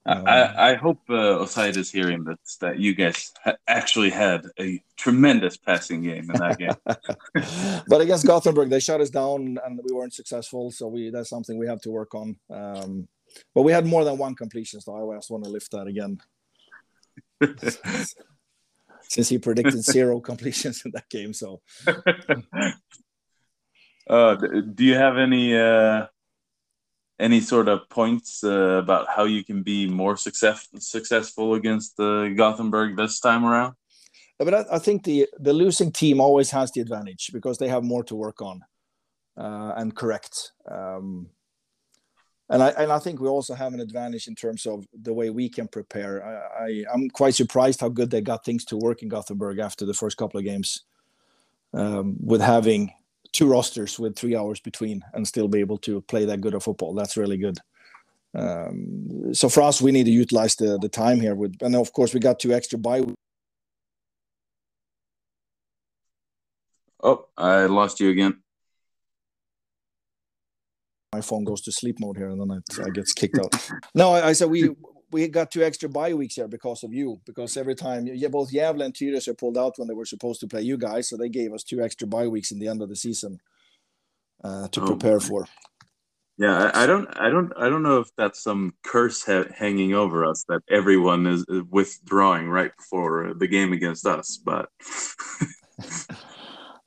[0.06, 5.58] I, I hope uh, is hearing this that you guys ha- actually had a tremendous
[5.58, 6.70] passing game in that game.
[7.88, 10.72] but against Gothenburg, they shut us down and we weren't successful.
[10.72, 12.36] So we that's something we have to work on.
[12.52, 13.08] Um,
[13.54, 16.22] but we had more than one completion, so I just want to lift that again.
[19.08, 21.62] Since he predicted zero completions in that game, so.
[24.10, 25.58] uh, do you have any?
[25.58, 26.08] Uh
[27.20, 32.30] any sort of points uh, about how you can be more success successful against uh,
[32.30, 33.76] Gothenburg this time around?
[34.38, 37.84] But I, I, think the the losing team always has the advantage because they have
[37.84, 38.62] more to work on
[39.38, 40.52] uh, and correct.
[40.70, 41.30] Um,
[42.50, 45.30] and I and I think we also have an advantage in terms of the way
[45.30, 46.24] we can prepare.
[46.24, 49.86] I, I am quite surprised how good they got things to work in Gothenburg after
[49.86, 50.84] the first couple of games,
[51.74, 52.92] um, with having
[53.32, 56.64] two rosters with three hours between and still be able to play that good of
[56.64, 56.94] football.
[56.94, 57.58] That's really good.
[58.34, 61.36] Um, so for us, we need to utilize the the time here.
[61.36, 63.04] With and of course we got two extra bye.
[67.02, 68.42] Oh, I lost you again.
[71.14, 73.54] My phone goes to sleep mode here, and then it, I gets kicked out.
[73.94, 74.76] No, I, I said we
[75.16, 77.22] we got two extra bye weeks here because of you.
[77.26, 80.48] Because every time, yeah, both Gävle and Tyresö pulled out when they were supposed to
[80.48, 82.90] play you guys, so they gave us two extra bye weeks in the end of
[82.90, 83.40] the season
[84.44, 85.48] uh, to oh, prepare for.
[86.38, 89.94] Yeah, I, I, don't, I don't, I don't know if that's some curse ha- hanging
[89.94, 94.68] over us that everyone is, withdrawing right before the game against us, but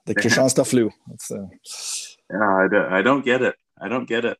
[0.04, 0.90] the Kristianstad flu.
[1.30, 1.46] Uh...
[2.30, 3.54] Yeah, I don't, I don't get it.
[3.80, 4.36] I don't get it.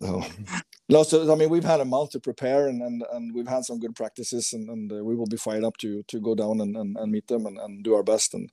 [0.00, 0.26] Oh.
[0.88, 3.64] No, so I mean we've had a month to prepare and and, and we've had
[3.64, 6.60] some good practices and, and uh, we will be fired up to to go down
[6.60, 8.50] and, and, and meet them and, and do our best and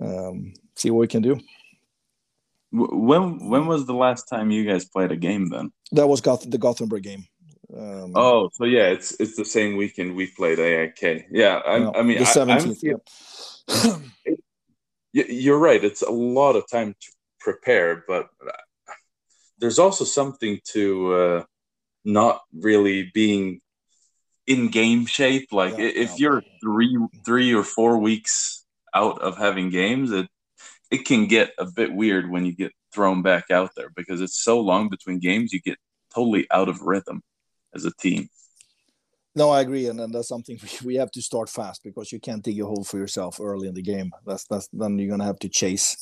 [0.00, 1.40] um, see what we can do.
[2.70, 5.72] When when was the last time you guys played a game then?
[5.92, 7.26] That was Goth- the Gothenburg game.
[7.74, 11.26] Um, oh, so yeah, it's it's the same weekend we played AIK.
[11.30, 12.82] Yeah, I, no, I mean, the seventeenth.
[12.82, 13.96] Yeah,
[15.26, 15.82] you're right.
[15.82, 18.28] It's a lot of time to prepare, but
[19.62, 21.44] there's also something to uh,
[22.04, 23.60] not really being
[24.48, 25.52] in game shape.
[25.52, 26.16] Like yeah, if yeah.
[26.18, 30.26] you're three three or four weeks out of having games, it
[30.90, 34.42] it can get a bit weird when you get thrown back out there because it's
[34.42, 35.52] so long between games.
[35.52, 35.78] You get
[36.12, 37.22] totally out of rhythm
[37.72, 38.28] as a team.
[39.36, 42.42] No, I agree, and, and that's something we have to start fast because you can't
[42.42, 44.10] dig a hole for yourself early in the game.
[44.26, 45.96] That's that's then you're gonna have to chase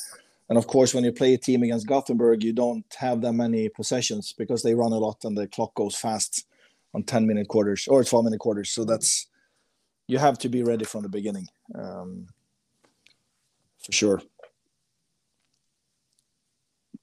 [0.50, 3.68] and of course, when you play a team against Gothenburg, you don't have that many
[3.68, 6.44] possessions because they run a lot and the clock goes fast
[6.92, 8.70] on 10 minute quarters or 12 minute quarters.
[8.70, 9.28] So that's,
[10.08, 12.26] you have to be ready from the beginning um,
[13.78, 14.22] for sure.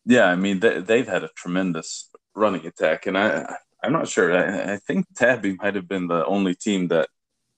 [0.06, 3.08] Yeah, I mean, they, have had a tremendous running attack.
[3.08, 4.38] And I, I'm not sure.
[4.38, 7.08] I, I think Täby might have been the only team that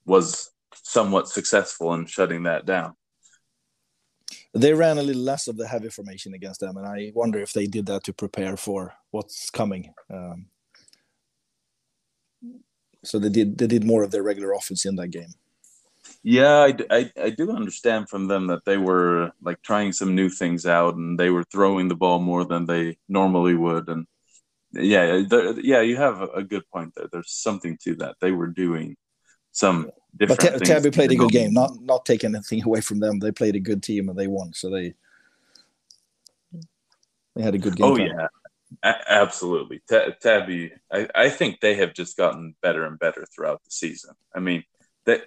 [0.06, 2.94] was somewhat successful in shutting that down
[4.54, 7.54] they ran a little less of the heavy formation against them, and I wonder if
[7.54, 9.94] they did that to prepare for what's coming.
[10.12, 10.48] Um,
[13.04, 15.34] so they did they did more of their regular offense in that game.
[16.24, 20.30] Yeah, I, I, I, do understand from them that they were like trying some new
[20.30, 24.06] things out, and they were throwing the ball more than they normally would, and
[24.72, 25.22] yeah,
[25.62, 27.08] yeah, you have a good point there.
[27.12, 28.16] There's something to that.
[28.20, 28.98] They were doing
[29.52, 31.54] some But Täby played a good game.
[31.54, 33.20] Not not taking anything away from them.
[33.20, 34.54] They played a good team and they won.
[34.54, 34.94] So they
[37.36, 37.86] they had a good game.
[37.86, 38.28] Oh yeah,
[38.84, 39.82] a- absolutely.
[39.90, 44.16] T- Täby, I, I think they have just gotten better and better throughout the season.
[44.36, 44.64] I mean,
[45.06, 45.22] they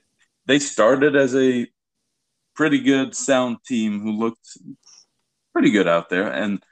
[0.46, 1.66] they started as a
[2.54, 4.58] pretty good, sound team who looked
[5.52, 6.62] pretty good out there, and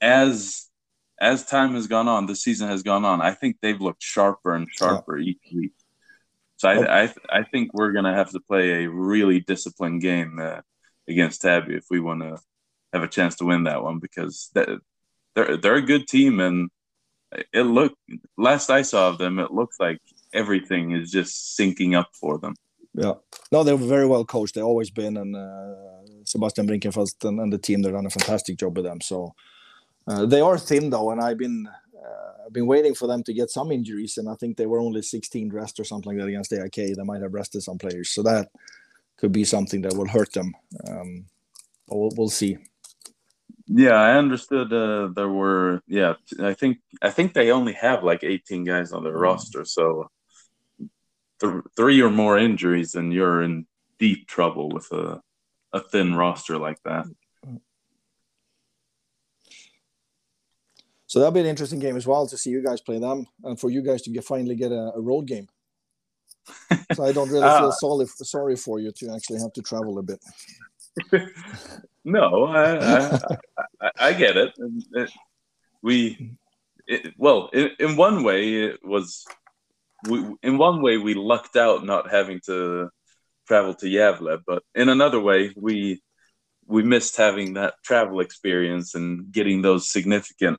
[0.00, 0.68] as
[1.20, 3.20] as time has gone on, the season has gone on.
[3.20, 5.30] I think they've looked sharper and sharper yeah.
[5.30, 5.72] each week.
[6.56, 6.82] So I, oh.
[6.84, 10.60] I, I think we're gonna have to play a really disciplined game uh,
[11.08, 12.38] against Täby if we want to
[12.92, 14.78] have a chance to win that one because they're
[15.34, 16.70] they're a good team and
[17.52, 17.96] it looked
[18.36, 19.98] last I saw of them, it looks like
[20.32, 22.54] everything is just syncing up for them.
[22.94, 23.14] Yeah,
[23.50, 24.54] no, they're very well coached.
[24.54, 28.56] They've always been, and uh, Sebastian Brinkenfeld and, and, the team they've done a fantastic
[28.56, 29.00] job with them.
[29.00, 29.34] So
[30.06, 31.68] uh, they are thin though, and I've been
[32.46, 35.02] I've been waiting for them to get some injuries, and I think they were only
[35.02, 36.96] 16 rest or something like that against AIK.
[36.96, 38.50] They might have rested some players, so that
[39.16, 40.54] could be something that will hurt them.
[40.88, 41.26] Um,
[41.88, 42.58] but we'll, we'll see.
[43.66, 44.72] Yeah, I understood.
[44.72, 49.02] Uh, there were yeah, I think I think they only have like 18 guys on
[49.02, 49.20] their mm.
[49.20, 50.10] roster, so
[51.40, 53.66] th- three or more injuries, and you're in
[53.98, 55.22] deep trouble with a
[55.72, 57.06] a thin roster like that.
[61.14, 63.60] So that'll be an interesting game as well to see you guys play them, and
[63.60, 65.46] for you guys to get finally get a, a road game.
[66.92, 70.00] so I don't really feel uh, sorry sorry for you to actually have to travel
[70.00, 70.18] a bit.
[72.04, 73.14] no, I,
[73.80, 74.58] I, I, get it.
[75.84, 76.32] we,
[76.88, 79.24] it, well, in, in one way, it was.
[80.08, 82.90] We, in one way, we lucked out not having to
[83.46, 86.02] travel to Gävle, but in another way, we
[86.66, 90.58] we missed having that travel experience and getting those significant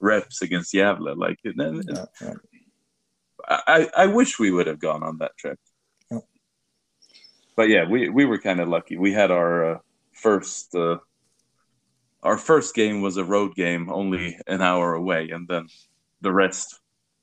[0.00, 1.16] reps against Gävle.
[1.16, 2.34] Like, yeah, yeah.
[3.48, 5.58] I, I wish we would have gone on that trip.
[6.10, 6.18] Yeah.
[7.56, 8.96] But yeah, we, we were kind of lucky.
[8.96, 9.78] We had our uh,
[10.12, 10.98] first uh,
[12.22, 15.68] our first game was a road game, only an hour away, and then
[16.22, 16.80] the rest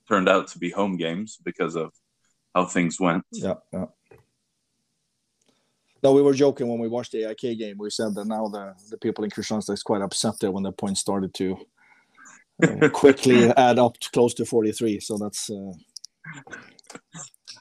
[0.08, 1.92] turned out to be home games because of
[2.56, 3.24] how things went.
[3.32, 3.86] Yeah, yeah.
[6.02, 7.78] No, we were joking when we watched the AIK game.
[7.78, 10.72] We said that now the, the people in Kristianstad is quite upset there when the
[10.72, 11.58] points started to
[12.94, 15.00] quickly add up to close to 43.
[15.00, 15.50] So that's.
[15.50, 15.74] Uh...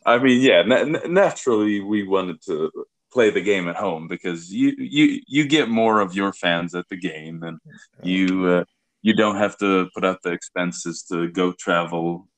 [0.04, 2.70] I mean, yeah, na- naturally we wanted to
[3.12, 6.88] play the game at home because you you you get more of your fans at
[6.88, 7.58] the game and
[8.02, 8.64] you uh,
[9.02, 12.28] you don't have to put out the expenses to go travel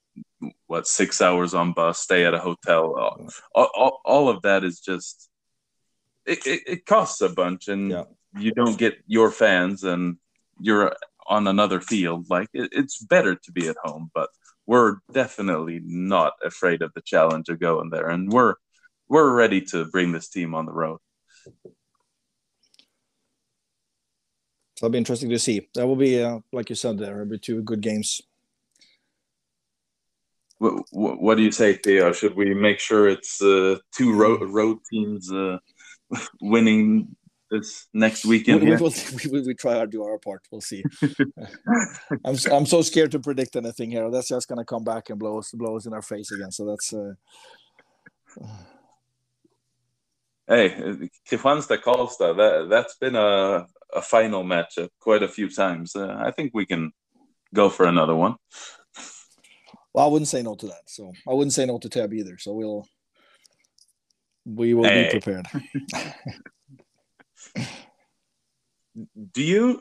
[0.67, 2.95] what six hours on bus stay at a hotel
[3.55, 5.31] all, all, all of that is just
[6.27, 8.05] it, it, it costs a bunch and yeah.
[8.39, 10.17] you don't get your fans and
[10.61, 10.95] you're
[11.27, 14.11] on another field, like it, it's better to be at home.
[14.15, 14.31] But
[14.67, 18.55] we're definitely not afraid of the challenge of going there, and we're
[19.09, 20.99] we're ready to bring this team on the road.
[24.77, 25.69] So it'll be interesting to see.
[25.75, 28.21] That will be, uh, like you said, there will be two good games.
[30.59, 32.13] What, what, do you say, Theo?
[32.13, 35.59] Should we make sure it's uh, two road, road teams uh,
[36.41, 37.15] winning
[37.55, 38.63] this next weekend.
[38.63, 38.93] We, will,
[39.33, 40.43] we, we, try to do our part.
[40.51, 40.83] We'll see.
[42.25, 44.11] I'm I'm so scared to predict anything here.
[44.11, 46.51] That's just gonna come back and blow us blow us in our face again.
[46.51, 46.93] So that's.
[46.93, 47.15] Uh...
[50.47, 52.37] Hey, Kristianstad Karlstad.
[52.37, 55.97] That that's been a a final match quite a few times.
[55.97, 56.93] Uh, I think we can
[57.55, 58.35] go for another one.
[59.95, 60.83] Well, I wouldn't say no to that.
[60.85, 62.37] So I wouldn't say no to Täby either.
[62.37, 62.87] So we'll
[64.45, 65.05] we will hey.
[65.05, 65.47] be prepared.
[69.33, 69.81] Do you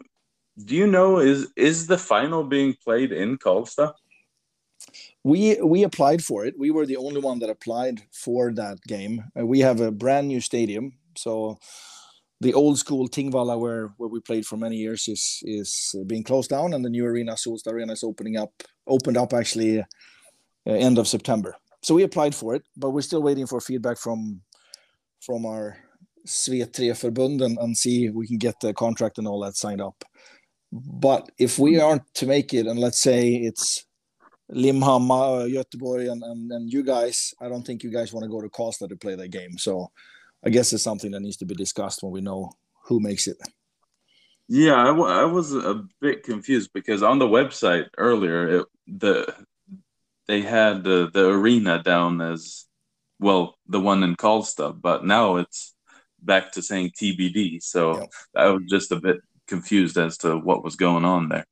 [0.65, 3.93] do you know is is the final being played in Karlstad?
[5.23, 6.55] We we applied for it.
[6.57, 9.23] We were the only one that applied for that game.
[9.39, 11.57] Uh, we have a brand new stadium, so
[12.41, 16.49] the old school Tingvalla, where where we played for many years, is is being closed
[16.49, 18.51] down, and the new arena, Solsta Arena, is opening up.
[18.85, 19.85] Opened up actually uh,
[20.65, 21.55] end of September.
[21.81, 24.41] So we applied for it, but we're still waiting for feedback from
[25.21, 25.77] from our
[26.27, 30.03] Sve3-förbunden and see if we can get the contract and all that signed up.
[30.71, 33.85] But if we aren't to make it, and let's say it's
[34.51, 38.29] Limhamn, uh, Göteborg, and, and, and you guys, I don't think you guys want to
[38.29, 39.57] go to Karlstad to play that game.
[39.57, 39.91] So
[40.45, 42.51] I guess it's something that needs to be discussed when we know
[42.85, 43.37] who makes it.
[44.47, 49.33] Yeah, I, w- I was a bit confused because on the website earlier, it, the
[50.27, 52.65] they had the, the arena down as
[53.19, 55.72] well, the one in Karlstad, but now it's
[56.25, 57.61] back to saying TBD.
[57.61, 58.09] So yep.
[58.35, 59.17] I was just a bit
[59.47, 61.45] confused as to what was going on there.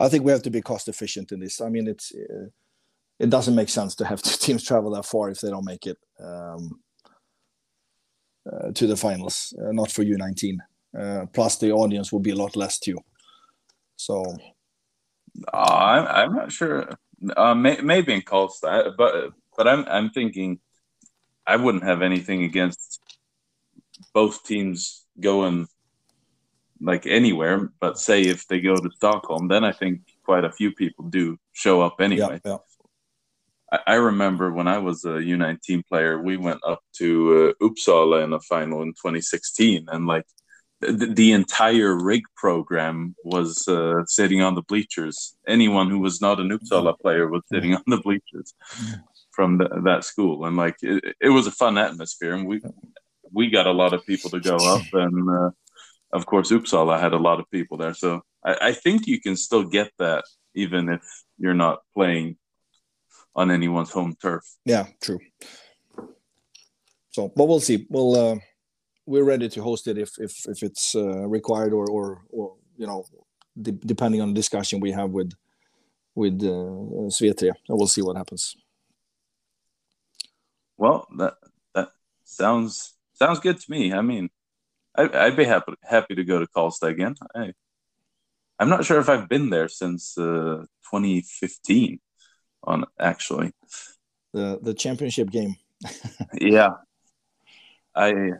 [0.00, 1.60] I think we have to be cost efficient in this.
[1.60, 2.46] I mean, it's uh,
[3.18, 5.86] it doesn't make sense to have two teams travel that far if they don't make
[5.86, 6.80] it um,
[8.50, 9.54] uh, to the finals.
[9.60, 10.58] Uh, not for U19.
[10.98, 12.98] Uh, plus, the audience will be a lot less too.
[13.96, 14.24] So,
[15.52, 16.88] uh, I'm I'm not sure.
[17.36, 20.60] Uh, may, maybe in Karlstad, but but I'm I'm thinking
[21.46, 23.00] I wouldn't have anything against
[24.18, 25.68] both teams going
[26.80, 27.70] like anywhere.
[27.80, 31.38] But say if they go to Stockholm, then I think quite a few people do
[31.52, 32.40] show up anyway.
[32.44, 33.78] Yeah, yeah.
[33.86, 37.08] I, I remember when I was a U19 player, we went up to
[37.60, 40.26] uh, Uppsala in a final in 2016, and like
[40.80, 45.36] the, the entire RIG program was uh, sitting on the bleachers.
[45.46, 48.54] Anyone who was not an Uppsala player was sitting on the bleachers
[49.30, 52.60] from the, that school, and like it, it, was a fun atmosphere, and we
[53.32, 55.50] we got a lot of people to go up, and uh,
[56.12, 57.94] of course Uppsala had a lot of people there.
[57.94, 60.24] So I, I think you can still get that
[60.54, 61.02] even if
[61.38, 62.36] you're not playing
[63.34, 64.42] on anyone's home turf.
[64.64, 65.20] Yeah, true.
[67.10, 67.86] So, but we'll see.
[67.88, 68.36] We'll uh,
[69.06, 72.86] we're ready to host it if if if it's uh, required or or or you
[72.86, 73.04] know
[73.60, 75.32] de depending on the discussion we have with
[76.14, 77.54] with uh, Svetria.
[77.68, 78.56] And we'll see what happens.
[80.76, 81.34] Well, that
[81.74, 81.88] that
[82.24, 83.92] sounds sounds good to me.
[83.92, 84.30] I mean,
[84.94, 87.14] I, would be happy happy to go to Karlstad again.
[87.34, 87.52] I,
[88.58, 92.00] I'm not sure if I've been there since uh, 2015.
[92.64, 93.52] On actually,
[94.34, 95.54] the the championship game.
[96.40, 96.70] yeah,
[97.94, 98.32] I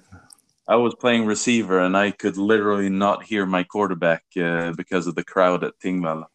[0.66, 5.14] I was playing receiver and I could literally not hear my quarterback uh, because of
[5.14, 6.26] the crowd at Tingvalla.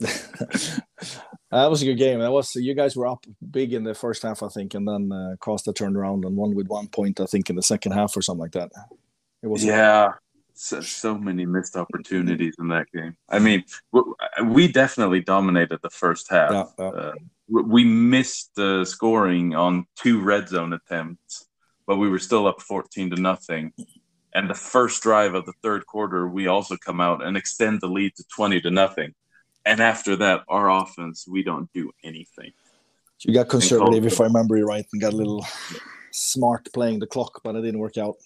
[1.50, 2.20] that was a good game.
[2.20, 5.10] That was you guys were up big in the first half, I think, and then
[5.12, 8.16] uh, Karlstad turned around and won with one point, I think, in the second half
[8.16, 8.70] or something like that.
[9.42, 10.12] It was yeah,
[10.54, 13.16] so, so many missed opportunities in that game.
[13.28, 13.64] I mean,
[14.44, 16.50] we definitely dominated the first half.
[16.52, 16.88] Yeah, yeah.
[16.88, 17.14] Uh,
[17.48, 21.48] we missed the scoring on two red zone attempts,
[21.86, 23.72] but we were still up 14 to nothing.
[24.32, 27.88] And the first drive of the third quarter, we also come out and extend the
[27.88, 29.14] lead to 20 to nothing.
[29.64, 32.52] And after that, our offense, we don't do anything.
[33.20, 35.44] You got conservative, if I remember you right, and got a little
[36.10, 38.16] smart playing the clock, but it didn't work out.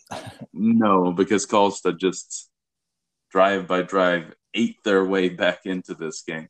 [0.53, 2.49] no, because Karlstad just
[3.30, 6.49] drive by drive ate their way back into this game.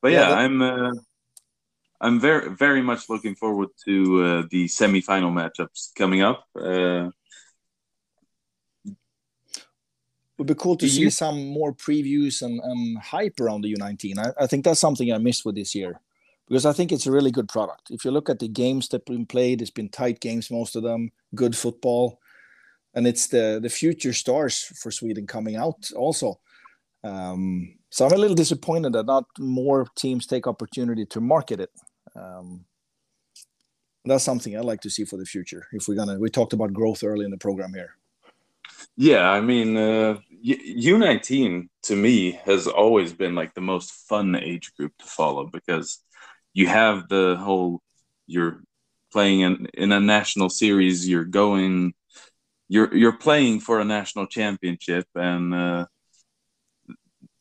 [0.00, 0.38] But yeah, yeah that...
[0.38, 0.92] I'm uh,
[2.00, 6.44] I'm very very much looking forward to uh, the semifinal matchups coming up.
[6.54, 7.10] Uh,
[8.84, 8.96] it
[10.38, 11.10] would be cool to see you...
[11.10, 14.18] some more previews and, and hype around the U19.
[14.18, 16.00] I, I, think that's something I missed with this year
[16.48, 17.90] because I think it's a really good product.
[17.90, 20.76] If you look at the games that have been played, it's been tight games, most
[20.76, 22.20] of them, good football,
[22.94, 26.40] and it's the the future stars for Sweden coming out also.
[27.04, 31.70] Um, so I'm a little disappointed that not more teams take opportunity to market it.
[32.14, 32.64] Um,
[34.04, 35.66] that's something I'd like to see for the future.
[35.72, 37.96] If we're gonna, we talked about growth early in the program here.
[38.96, 44.72] Yeah, I mean, uh, U19 to me has always been like the most fun age
[44.76, 45.98] group to follow because
[46.54, 47.80] you have the whole
[48.26, 48.62] you're
[49.12, 51.94] playing in, in a national series you're going
[52.68, 55.86] you're you're playing for a national championship and uh,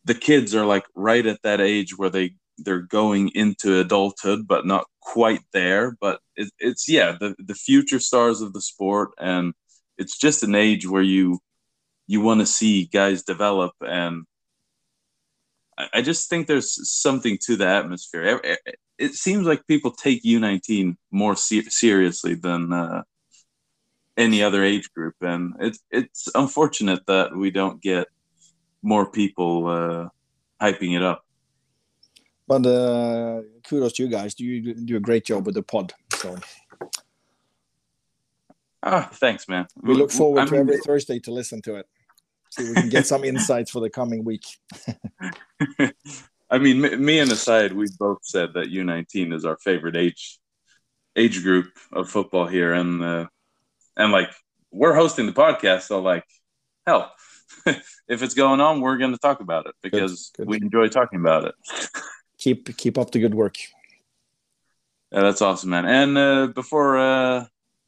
[0.06, 4.66] the kids are like right at that age where they they're going into adulthood but
[4.66, 9.54] not quite there but it, it's yeah the the future stars of the sport and
[9.98, 11.40] it's just an age where you
[12.08, 14.26] you want to see guys develop and
[15.94, 18.42] I just think there's something to the atmosphere.
[18.98, 23.04] It seems like people take U19 more seriously than uh,
[24.16, 28.08] any other age group, and it's it's unfortunate that we don't get
[28.82, 30.08] more people uh,
[30.62, 31.26] hyping it up.
[32.48, 34.34] But uh, kudos to you guys.
[34.34, 35.94] Do you do a great job with the pod?
[36.14, 36.38] So.
[38.86, 39.66] Ah, thanks, man.
[39.82, 41.88] We look forward I to every Thursday to listen to it
[42.56, 44.46] See we can get some insights for the coming week.
[46.50, 50.40] I mean, me and Aside, we've both said that U19 is our favorite age
[51.18, 53.26] age group of football here, and uh,
[53.98, 54.30] and like
[54.72, 56.24] we're hosting the podcast, so like
[56.86, 57.12] hell,
[57.66, 60.50] if it's going on, we're going to talk about it because good, good.
[60.50, 61.56] we enjoy talking about it.
[62.38, 63.58] keep keep up the good work.
[65.12, 65.86] Yeah, that's awesome, man.
[65.86, 67.46] And uh, before uh,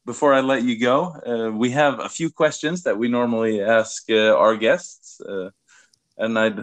[0.08, 0.96] before I let you go,
[1.30, 5.50] uh, we have a few questions that we normally ask uh, our guests, uh,
[6.16, 6.60] and I'd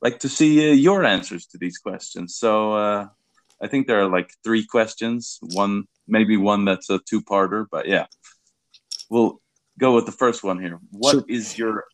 [0.00, 2.36] like to see uh, your answers to these questions.
[2.36, 3.08] So uh,
[3.60, 8.06] I think there are like three questions, one maybe one that's a two-parter, but yeah.
[9.10, 9.42] we'll
[9.78, 10.78] go with the first one here.
[10.90, 11.24] What sure.
[11.28, 11.84] is your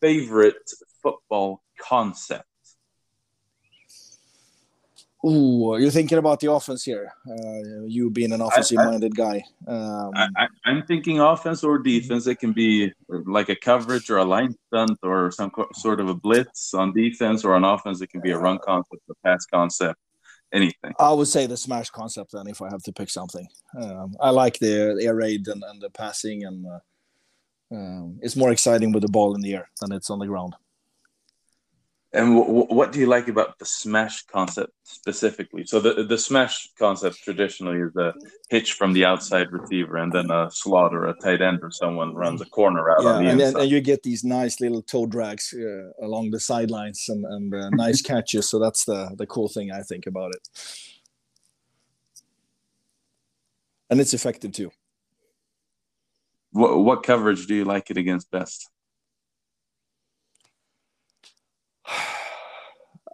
[0.00, 0.70] favorite
[1.02, 2.46] football concept?
[5.26, 7.12] Ooh, you're thinking about the offense here.
[7.28, 9.42] Uh, you being an offensive-minded guy.
[9.66, 12.28] Um, I, am thinking offense or defense.
[12.28, 16.14] It can be like a coverage or a line stunt or some sort of a
[16.14, 18.00] blitz on defense or on offense.
[18.00, 19.98] It can be a run concept, a pass concept,
[20.52, 20.92] anything.
[21.00, 23.48] I would say the smash concept then, if I have to pick something.
[23.80, 26.78] Um, I like the air raid and, and the passing, and uh,
[27.74, 30.54] um, it's more exciting with the ball in the air than it's on the ground.
[32.12, 35.66] And w- what do you like about the smash concept specifically?
[35.66, 38.14] So the the smash concept traditionally is a
[38.48, 42.14] hitch from the outside receiver, and then a slot or a tight end or someone
[42.14, 43.60] runs a corner out yeah, on the and, inside.
[43.62, 47.70] and you get these nice little toe drags uh, along the sidelines and, and uh,
[47.70, 48.48] nice catches.
[48.48, 50.48] So that's the the cool thing I think about it,
[53.90, 54.70] and it's effective too.
[56.52, 58.70] What what coverage do you like it against best?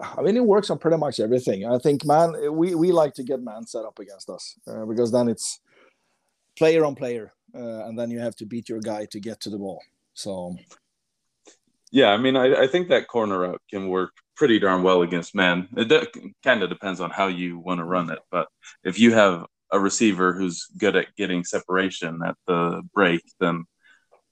[0.03, 1.64] I mean, it works on pretty much everything.
[1.64, 5.12] I think man, we we like to get man set up against us uh, because
[5.12, 5.61] then it's
[6.57, 9.50] player on player, uh, and then you have to beat your guy to get to
[9.50, 9.82] the ball.
[10.14, 10.57] So,
[11.90, 15.34] yeah, I mean, I, I think that corner route can work pretty darn well against
[15.34, 15.68] man.
[15.76, 18.48] It de- kind of depends on how you want to run it, but
[18.84, 23.64] if you have a receiver who's good at getting separation at the break, then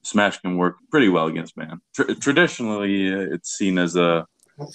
[0.03, 1.81] smash can work pretty well against man.
[1.95, 4.27] Tr- traditionally, uh, it's seen as a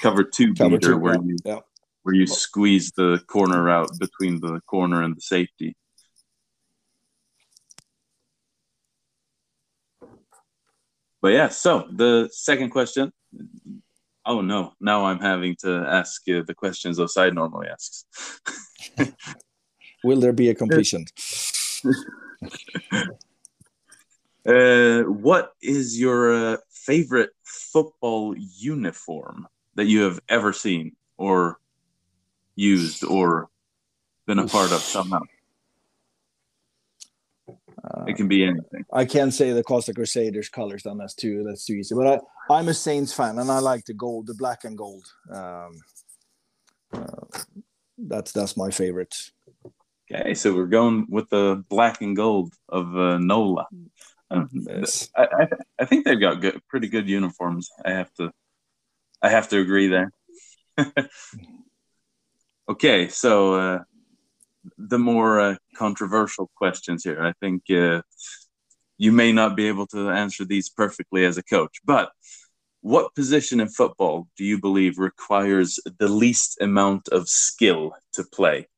[0.02, 1.22] cover two cover beater two, where yeah.
[1.26, 1.60] you yeah.
[2.04, 5.76] where you squeeze the corner out between the corner and the safety.
[11.22, 13.12] But yeah, so the second question.
[14.26, 14.74] Oh no!
[14.80, 18.06] Now I'm having to ask uh, the questions Oside normally asks.
[20.04, 21.06] Will there be a completion?
[24.46, 29.48] uh, what is your uh, favorite football uniform?
[29.76, 31.59] That you have ever seen or
[32.55, 33.49] used or
[34.26, 35.21] been a part of somehow?
[37.47, 38.86] Uh, it can be anything.
[38.91, 40.84] I can't say the Carlstad Crusaders colors.
[40.84, 41.93] Then that's too that's too easy.
[41.93, 45.05] But I, I'm a Saints fan, and I like the gold, the black and gold.
[45.32, 45.71] Um,
[46.93, 47.39] uh,
[47.97, 49.15] that's that's my favorite.
[50.11, 53.67] Okay, so we're going with the black and gold of uh, Nola.
[54.32, 55.09] Um, yes.
[55.15, 55.47] I, I,
[55.80, 57.69] I think they've got good, pretty good uniforms.
[57.84, 58.32] I have to
[59.26, 60.11] I have to agree there.
[62.69, 63.80] okay, so uh,
[64.78, 67.23] the more uh, controversial questions here.
[67.23, 68.03] I think uh,
[68.99, 72.11] you may not be able to answer these perfectly as a coach, but
[72.82, 78.67] what position in football do you believe requires the least amount of skill to play?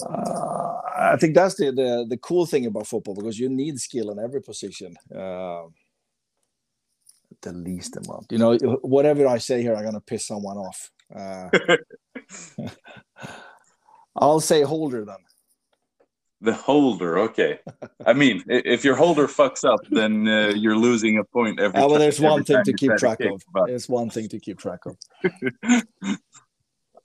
[0.00, 4.12] Uh, I think that's the, the, the cool thing about football because you need skill
[4.12, 4.94] in every position.
[7.42, 8.26] The least amount.
[8.30, 10.90] You know, whatever I say here, I'm gonna piss someone off.
[11.14, 11.48] Uh,
[14.16, 15.18] I'll say holder then.
[16.40, 17.58] The holder, okay.
[18.06, 21.80] I mean, if your holder fucks up, then uh, you're losing a point every.
[21.80, 23.42] Oh, well, time, there's one thing to keep track of.
[23.52, 23.66] But...
[23.66, 24.96] There's one thing to keep track of.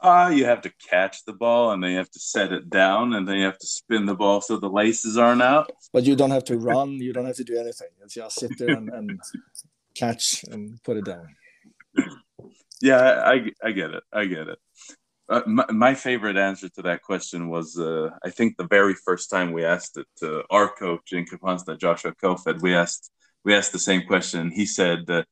[0.05, 2.69] Ah, uh, you have to catch the ball, and then you have to set it
[2.69, 5.71] down, and then you have to spin the ball so the laces aren't out.
[5.93, 6.91] But you don't have to run.
[6.91, 7.88] You don't have to do anything.
[8.03, 9.19] It's just sit there and, and
[9.95, 11.27] catch and put it down.
[12.81, 14.03] Yeah, I, I get it.
[14.11, 14.59] I get it.
[15.29, 19.29] Uh, my, my, favorite answer to that question was uh, I think the very first
[19.29, 23.09] time we asked it to our coach in Kristianstad, Joshua Kofed, we asked
[23.45, 24.51] we asked the same question.
[24.51, 25.23] He said uh,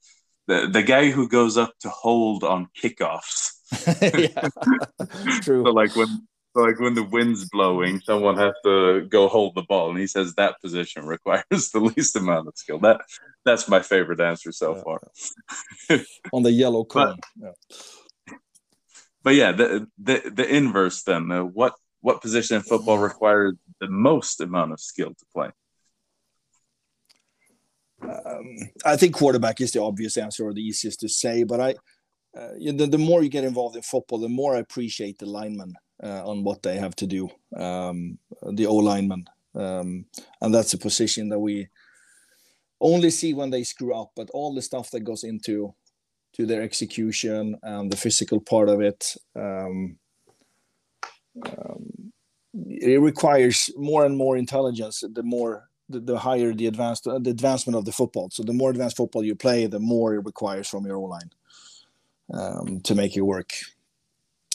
[0.48, 3.52] the the guy who goes up to hold on kickoffs.
[4.02, 4.48] yeah,
[5.42, 5.64] True.
[5.66, 9.90] so like when like when the wind's blowing, someone has to go hold the ball,
[9.90, 12.80] and he says that position requires the least amount of skill.
[12.80, 13.02] That
[13.46, 14.84] that's my favorite answer so yeah.
[14.84, 16.00] far.
[16.34, 17.20] On the yellow cone.
[17.36, 17.56] But,
[18.28, 18.34] yeah.
[19.24, 21.32] but yeah, the the the inverse then.
[21.32, 25.50] Uh, what what position in football requires the most amount of skill to play?
[28.02, 31.76] Um, I think quarterback is the obvious answer or the easiest to say, but I.
[32.34, 35.74] Uh, the, the more you get involved in football, the more I appreciate the lineman
[36.04, 38.18] uh, on what they have to do, um,
[38.54, 39.26] the O lineman,
[39.56, 40.06] um,
[40.42, 41.68] and that's a position that we
[42.80, 44.12] only see when they screw up.
[44.16, 45.74] But all the stuff that goes into
[46.34, 49.98] to their execution and the physical part of it, um,
[51.58, 52.12] um
[52.66, 55.04] it requires more and more intelligence.
[55.14, 58.30] The more the, the higher the advanced uh, the advancement of the football.
[58.32, 61.30] So the more advanced football you play, the more it requires from your O line
[62.34, 63.54] um, to make it work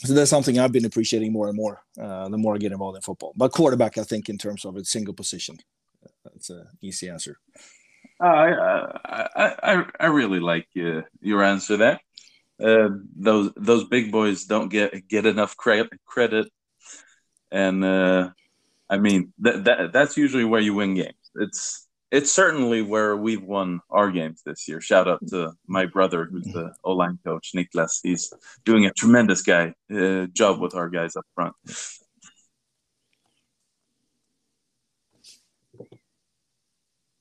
[0.07, 2.97] so that's something I've been appreciating more and more uh, the more I get involved
[2.97, 3.33] in football.
[3.37, 5.59] But quarterback, I think, in terms of a single position,
[6.05, 7.39] uh, It's an easy answer.
[8.21, 8.47] I
[9.05, 12.01] I I, I really like uh, your answer there.
[12.59, 16.49] Uh, those those big boys don't get get enough credit credit,
[17.51, 18.31] and uh,
[18.89, 21.31] I mean that that that's usually where you win games.
[21.35, 24.81] It's it's certainly where we've won our games this year.
[24.81, 28.01] Shout out to my brother, who's the O line coach, Niklas.
[28.03, 28.33] He's
[28.65, 31.55] doing a tremendous guy uh, job with our guys up front.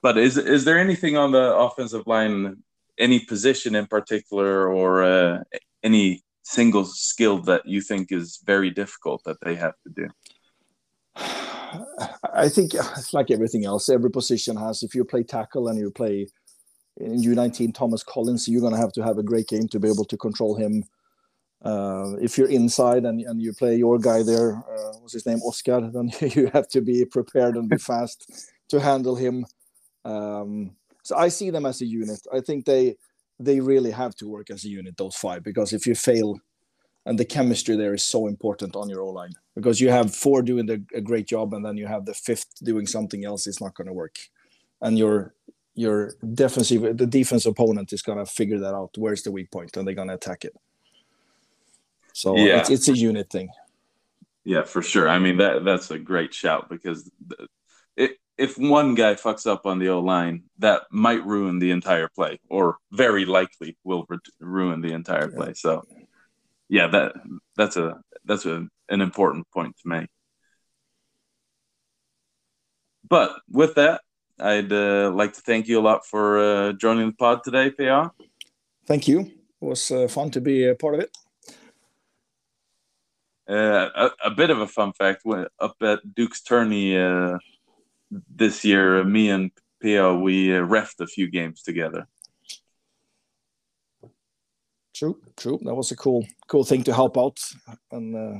[0.01, 2.57] But is is there anything on the offensive line,
[2.99, 5.43] any position in particular, or uh,
[5.81, 10.07] any single skill that you think is very difficult that they have to do?
[12.33, 13.89] I think it's like everything else.
[13.89, 14.83] Every position has.
[14.83, 16.27] If you play tackle and you play
[16.97, 19.89] in U19 Thomas Collins, you're going to have to have a great game to be
[19.89, 20.83] able to control him.
[21.63, 25.39] Uh, if you're inside and, and you play your guy there, uh, what's his name,
[25.39, 29.45] Oscar, then you have to be prepared and be fast to handle him.
[30.03, 32.19] Um, so I see them as a unit.
[32.33, 32.95] I think they
[33.39, 36.39] they really have to work as a unit, those five, because if you fail,
[37.05, 40.41] and the chemistry there is so important on your O line because you have four
[40.41, 43.47] doing the, a great job, and then you have the fifth doing something else.
[43.47, 44.15] It's not going to work,
[44.81, 45.33] and your
[45.75, 48.91] your defensive the defense opponent is going to figure that out.
[48.97, 50.55] Where's the weak point, and they're going to attack it.
[52.13, 52.59] So yeah.
[52.59, 53.49] it's, it's a unit thing.
[54.45, 55.09] Yeah, for sure.
[55.09, 57.11] I mean that that's a great shout because
[57.97, 62.09] it if one guy fucks up on the O line, that might ruin the entire
[62.09, 65.53] play, or very likely will re- ruin the entire play.
[65.53, 65.85] So,
[66.69, 67.13] yeah, that
[67.55, 70.07] that's a that's a, an important point to make.
[73.07, 74.01] But with that,
[74.39, 78.11] I'd uh, like to thank you a lot for uh, joining the pod today, P-A.
[78.87, 79.19] Thank you.
[79.21, 81.17] It was uh, fun to be a part of it.
[83.47, 85.23] Uh, a, a, bit of a fun fact:
[85.59, 87.37] up at Duke's tourney uh,
[88.35, 89.51] this year, me and
[89.81, 92.07] Pio, we uh, refed a few games together.
[94.95, 95.59] True, true.
[95.63, 97.39] That was a cool, cool thing to help out,
[97.91, 98.39] and uh,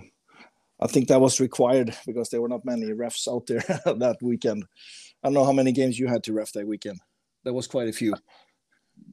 [0.80, 3.60] I think that was required because there were not many refs out there
[4.00, 4.66] that weekend.
[5.22, 7.00] I don't know how many games you had to ref that weekend.
[7.44, 8.16] There was quite a few.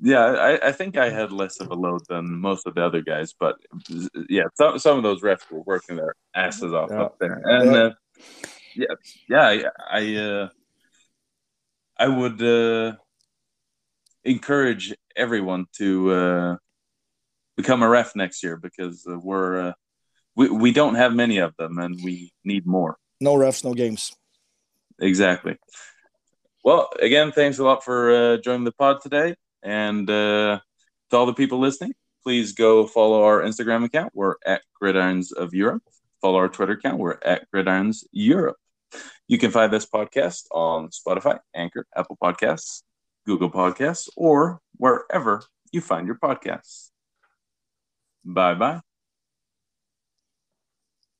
[0.01, 3.03] Yeah, I, I think I had less of a load than most of the other
[3.03, 3.57] guys, but
[4.29, 7.03] yeah, some some of those refs were working their asses off yeah.
[7.03, 7.73] up there, and.
[7.73, 7.79] Yeah.
[7.79, 7.91] Uh,
[8.75, 8.95] yeah,
[9.29, 10.49] yeah, I, I, uh,
[11.99, 12.97] I would uh,
[14.25, 16.57] encourage everyone to uh,
[17.57, 19.73] become a ref next year because uh, we're uh,
[20.37, 22.97] we we don't have many of them and we need more.
[23.21, 24.13] No refs, no games.
[25.01, 25.57] Exactly.
[26.65, 30.61] Well, again, thanks a lot for uh, joining the pod today, and uh,
[31.11, 31.93] to all the people listening,
[32.23, 34.13] please go follow our Instagram account.
[34.15, 35.83] We're at Gridirons of Europe.
[36.21, 36.99] Follow our Twitter account.
[36.99, 38.57] We're at Gridirons Europe.
[39.27, 42.83] You can find this podcast on Spotify, Anchor, Apple Podcasts,
[43.27, 45.43] Google Podcasts, or wherever
[45.73, 46.92] you find your podcasts.
[48.25, 48.81] Bye bye.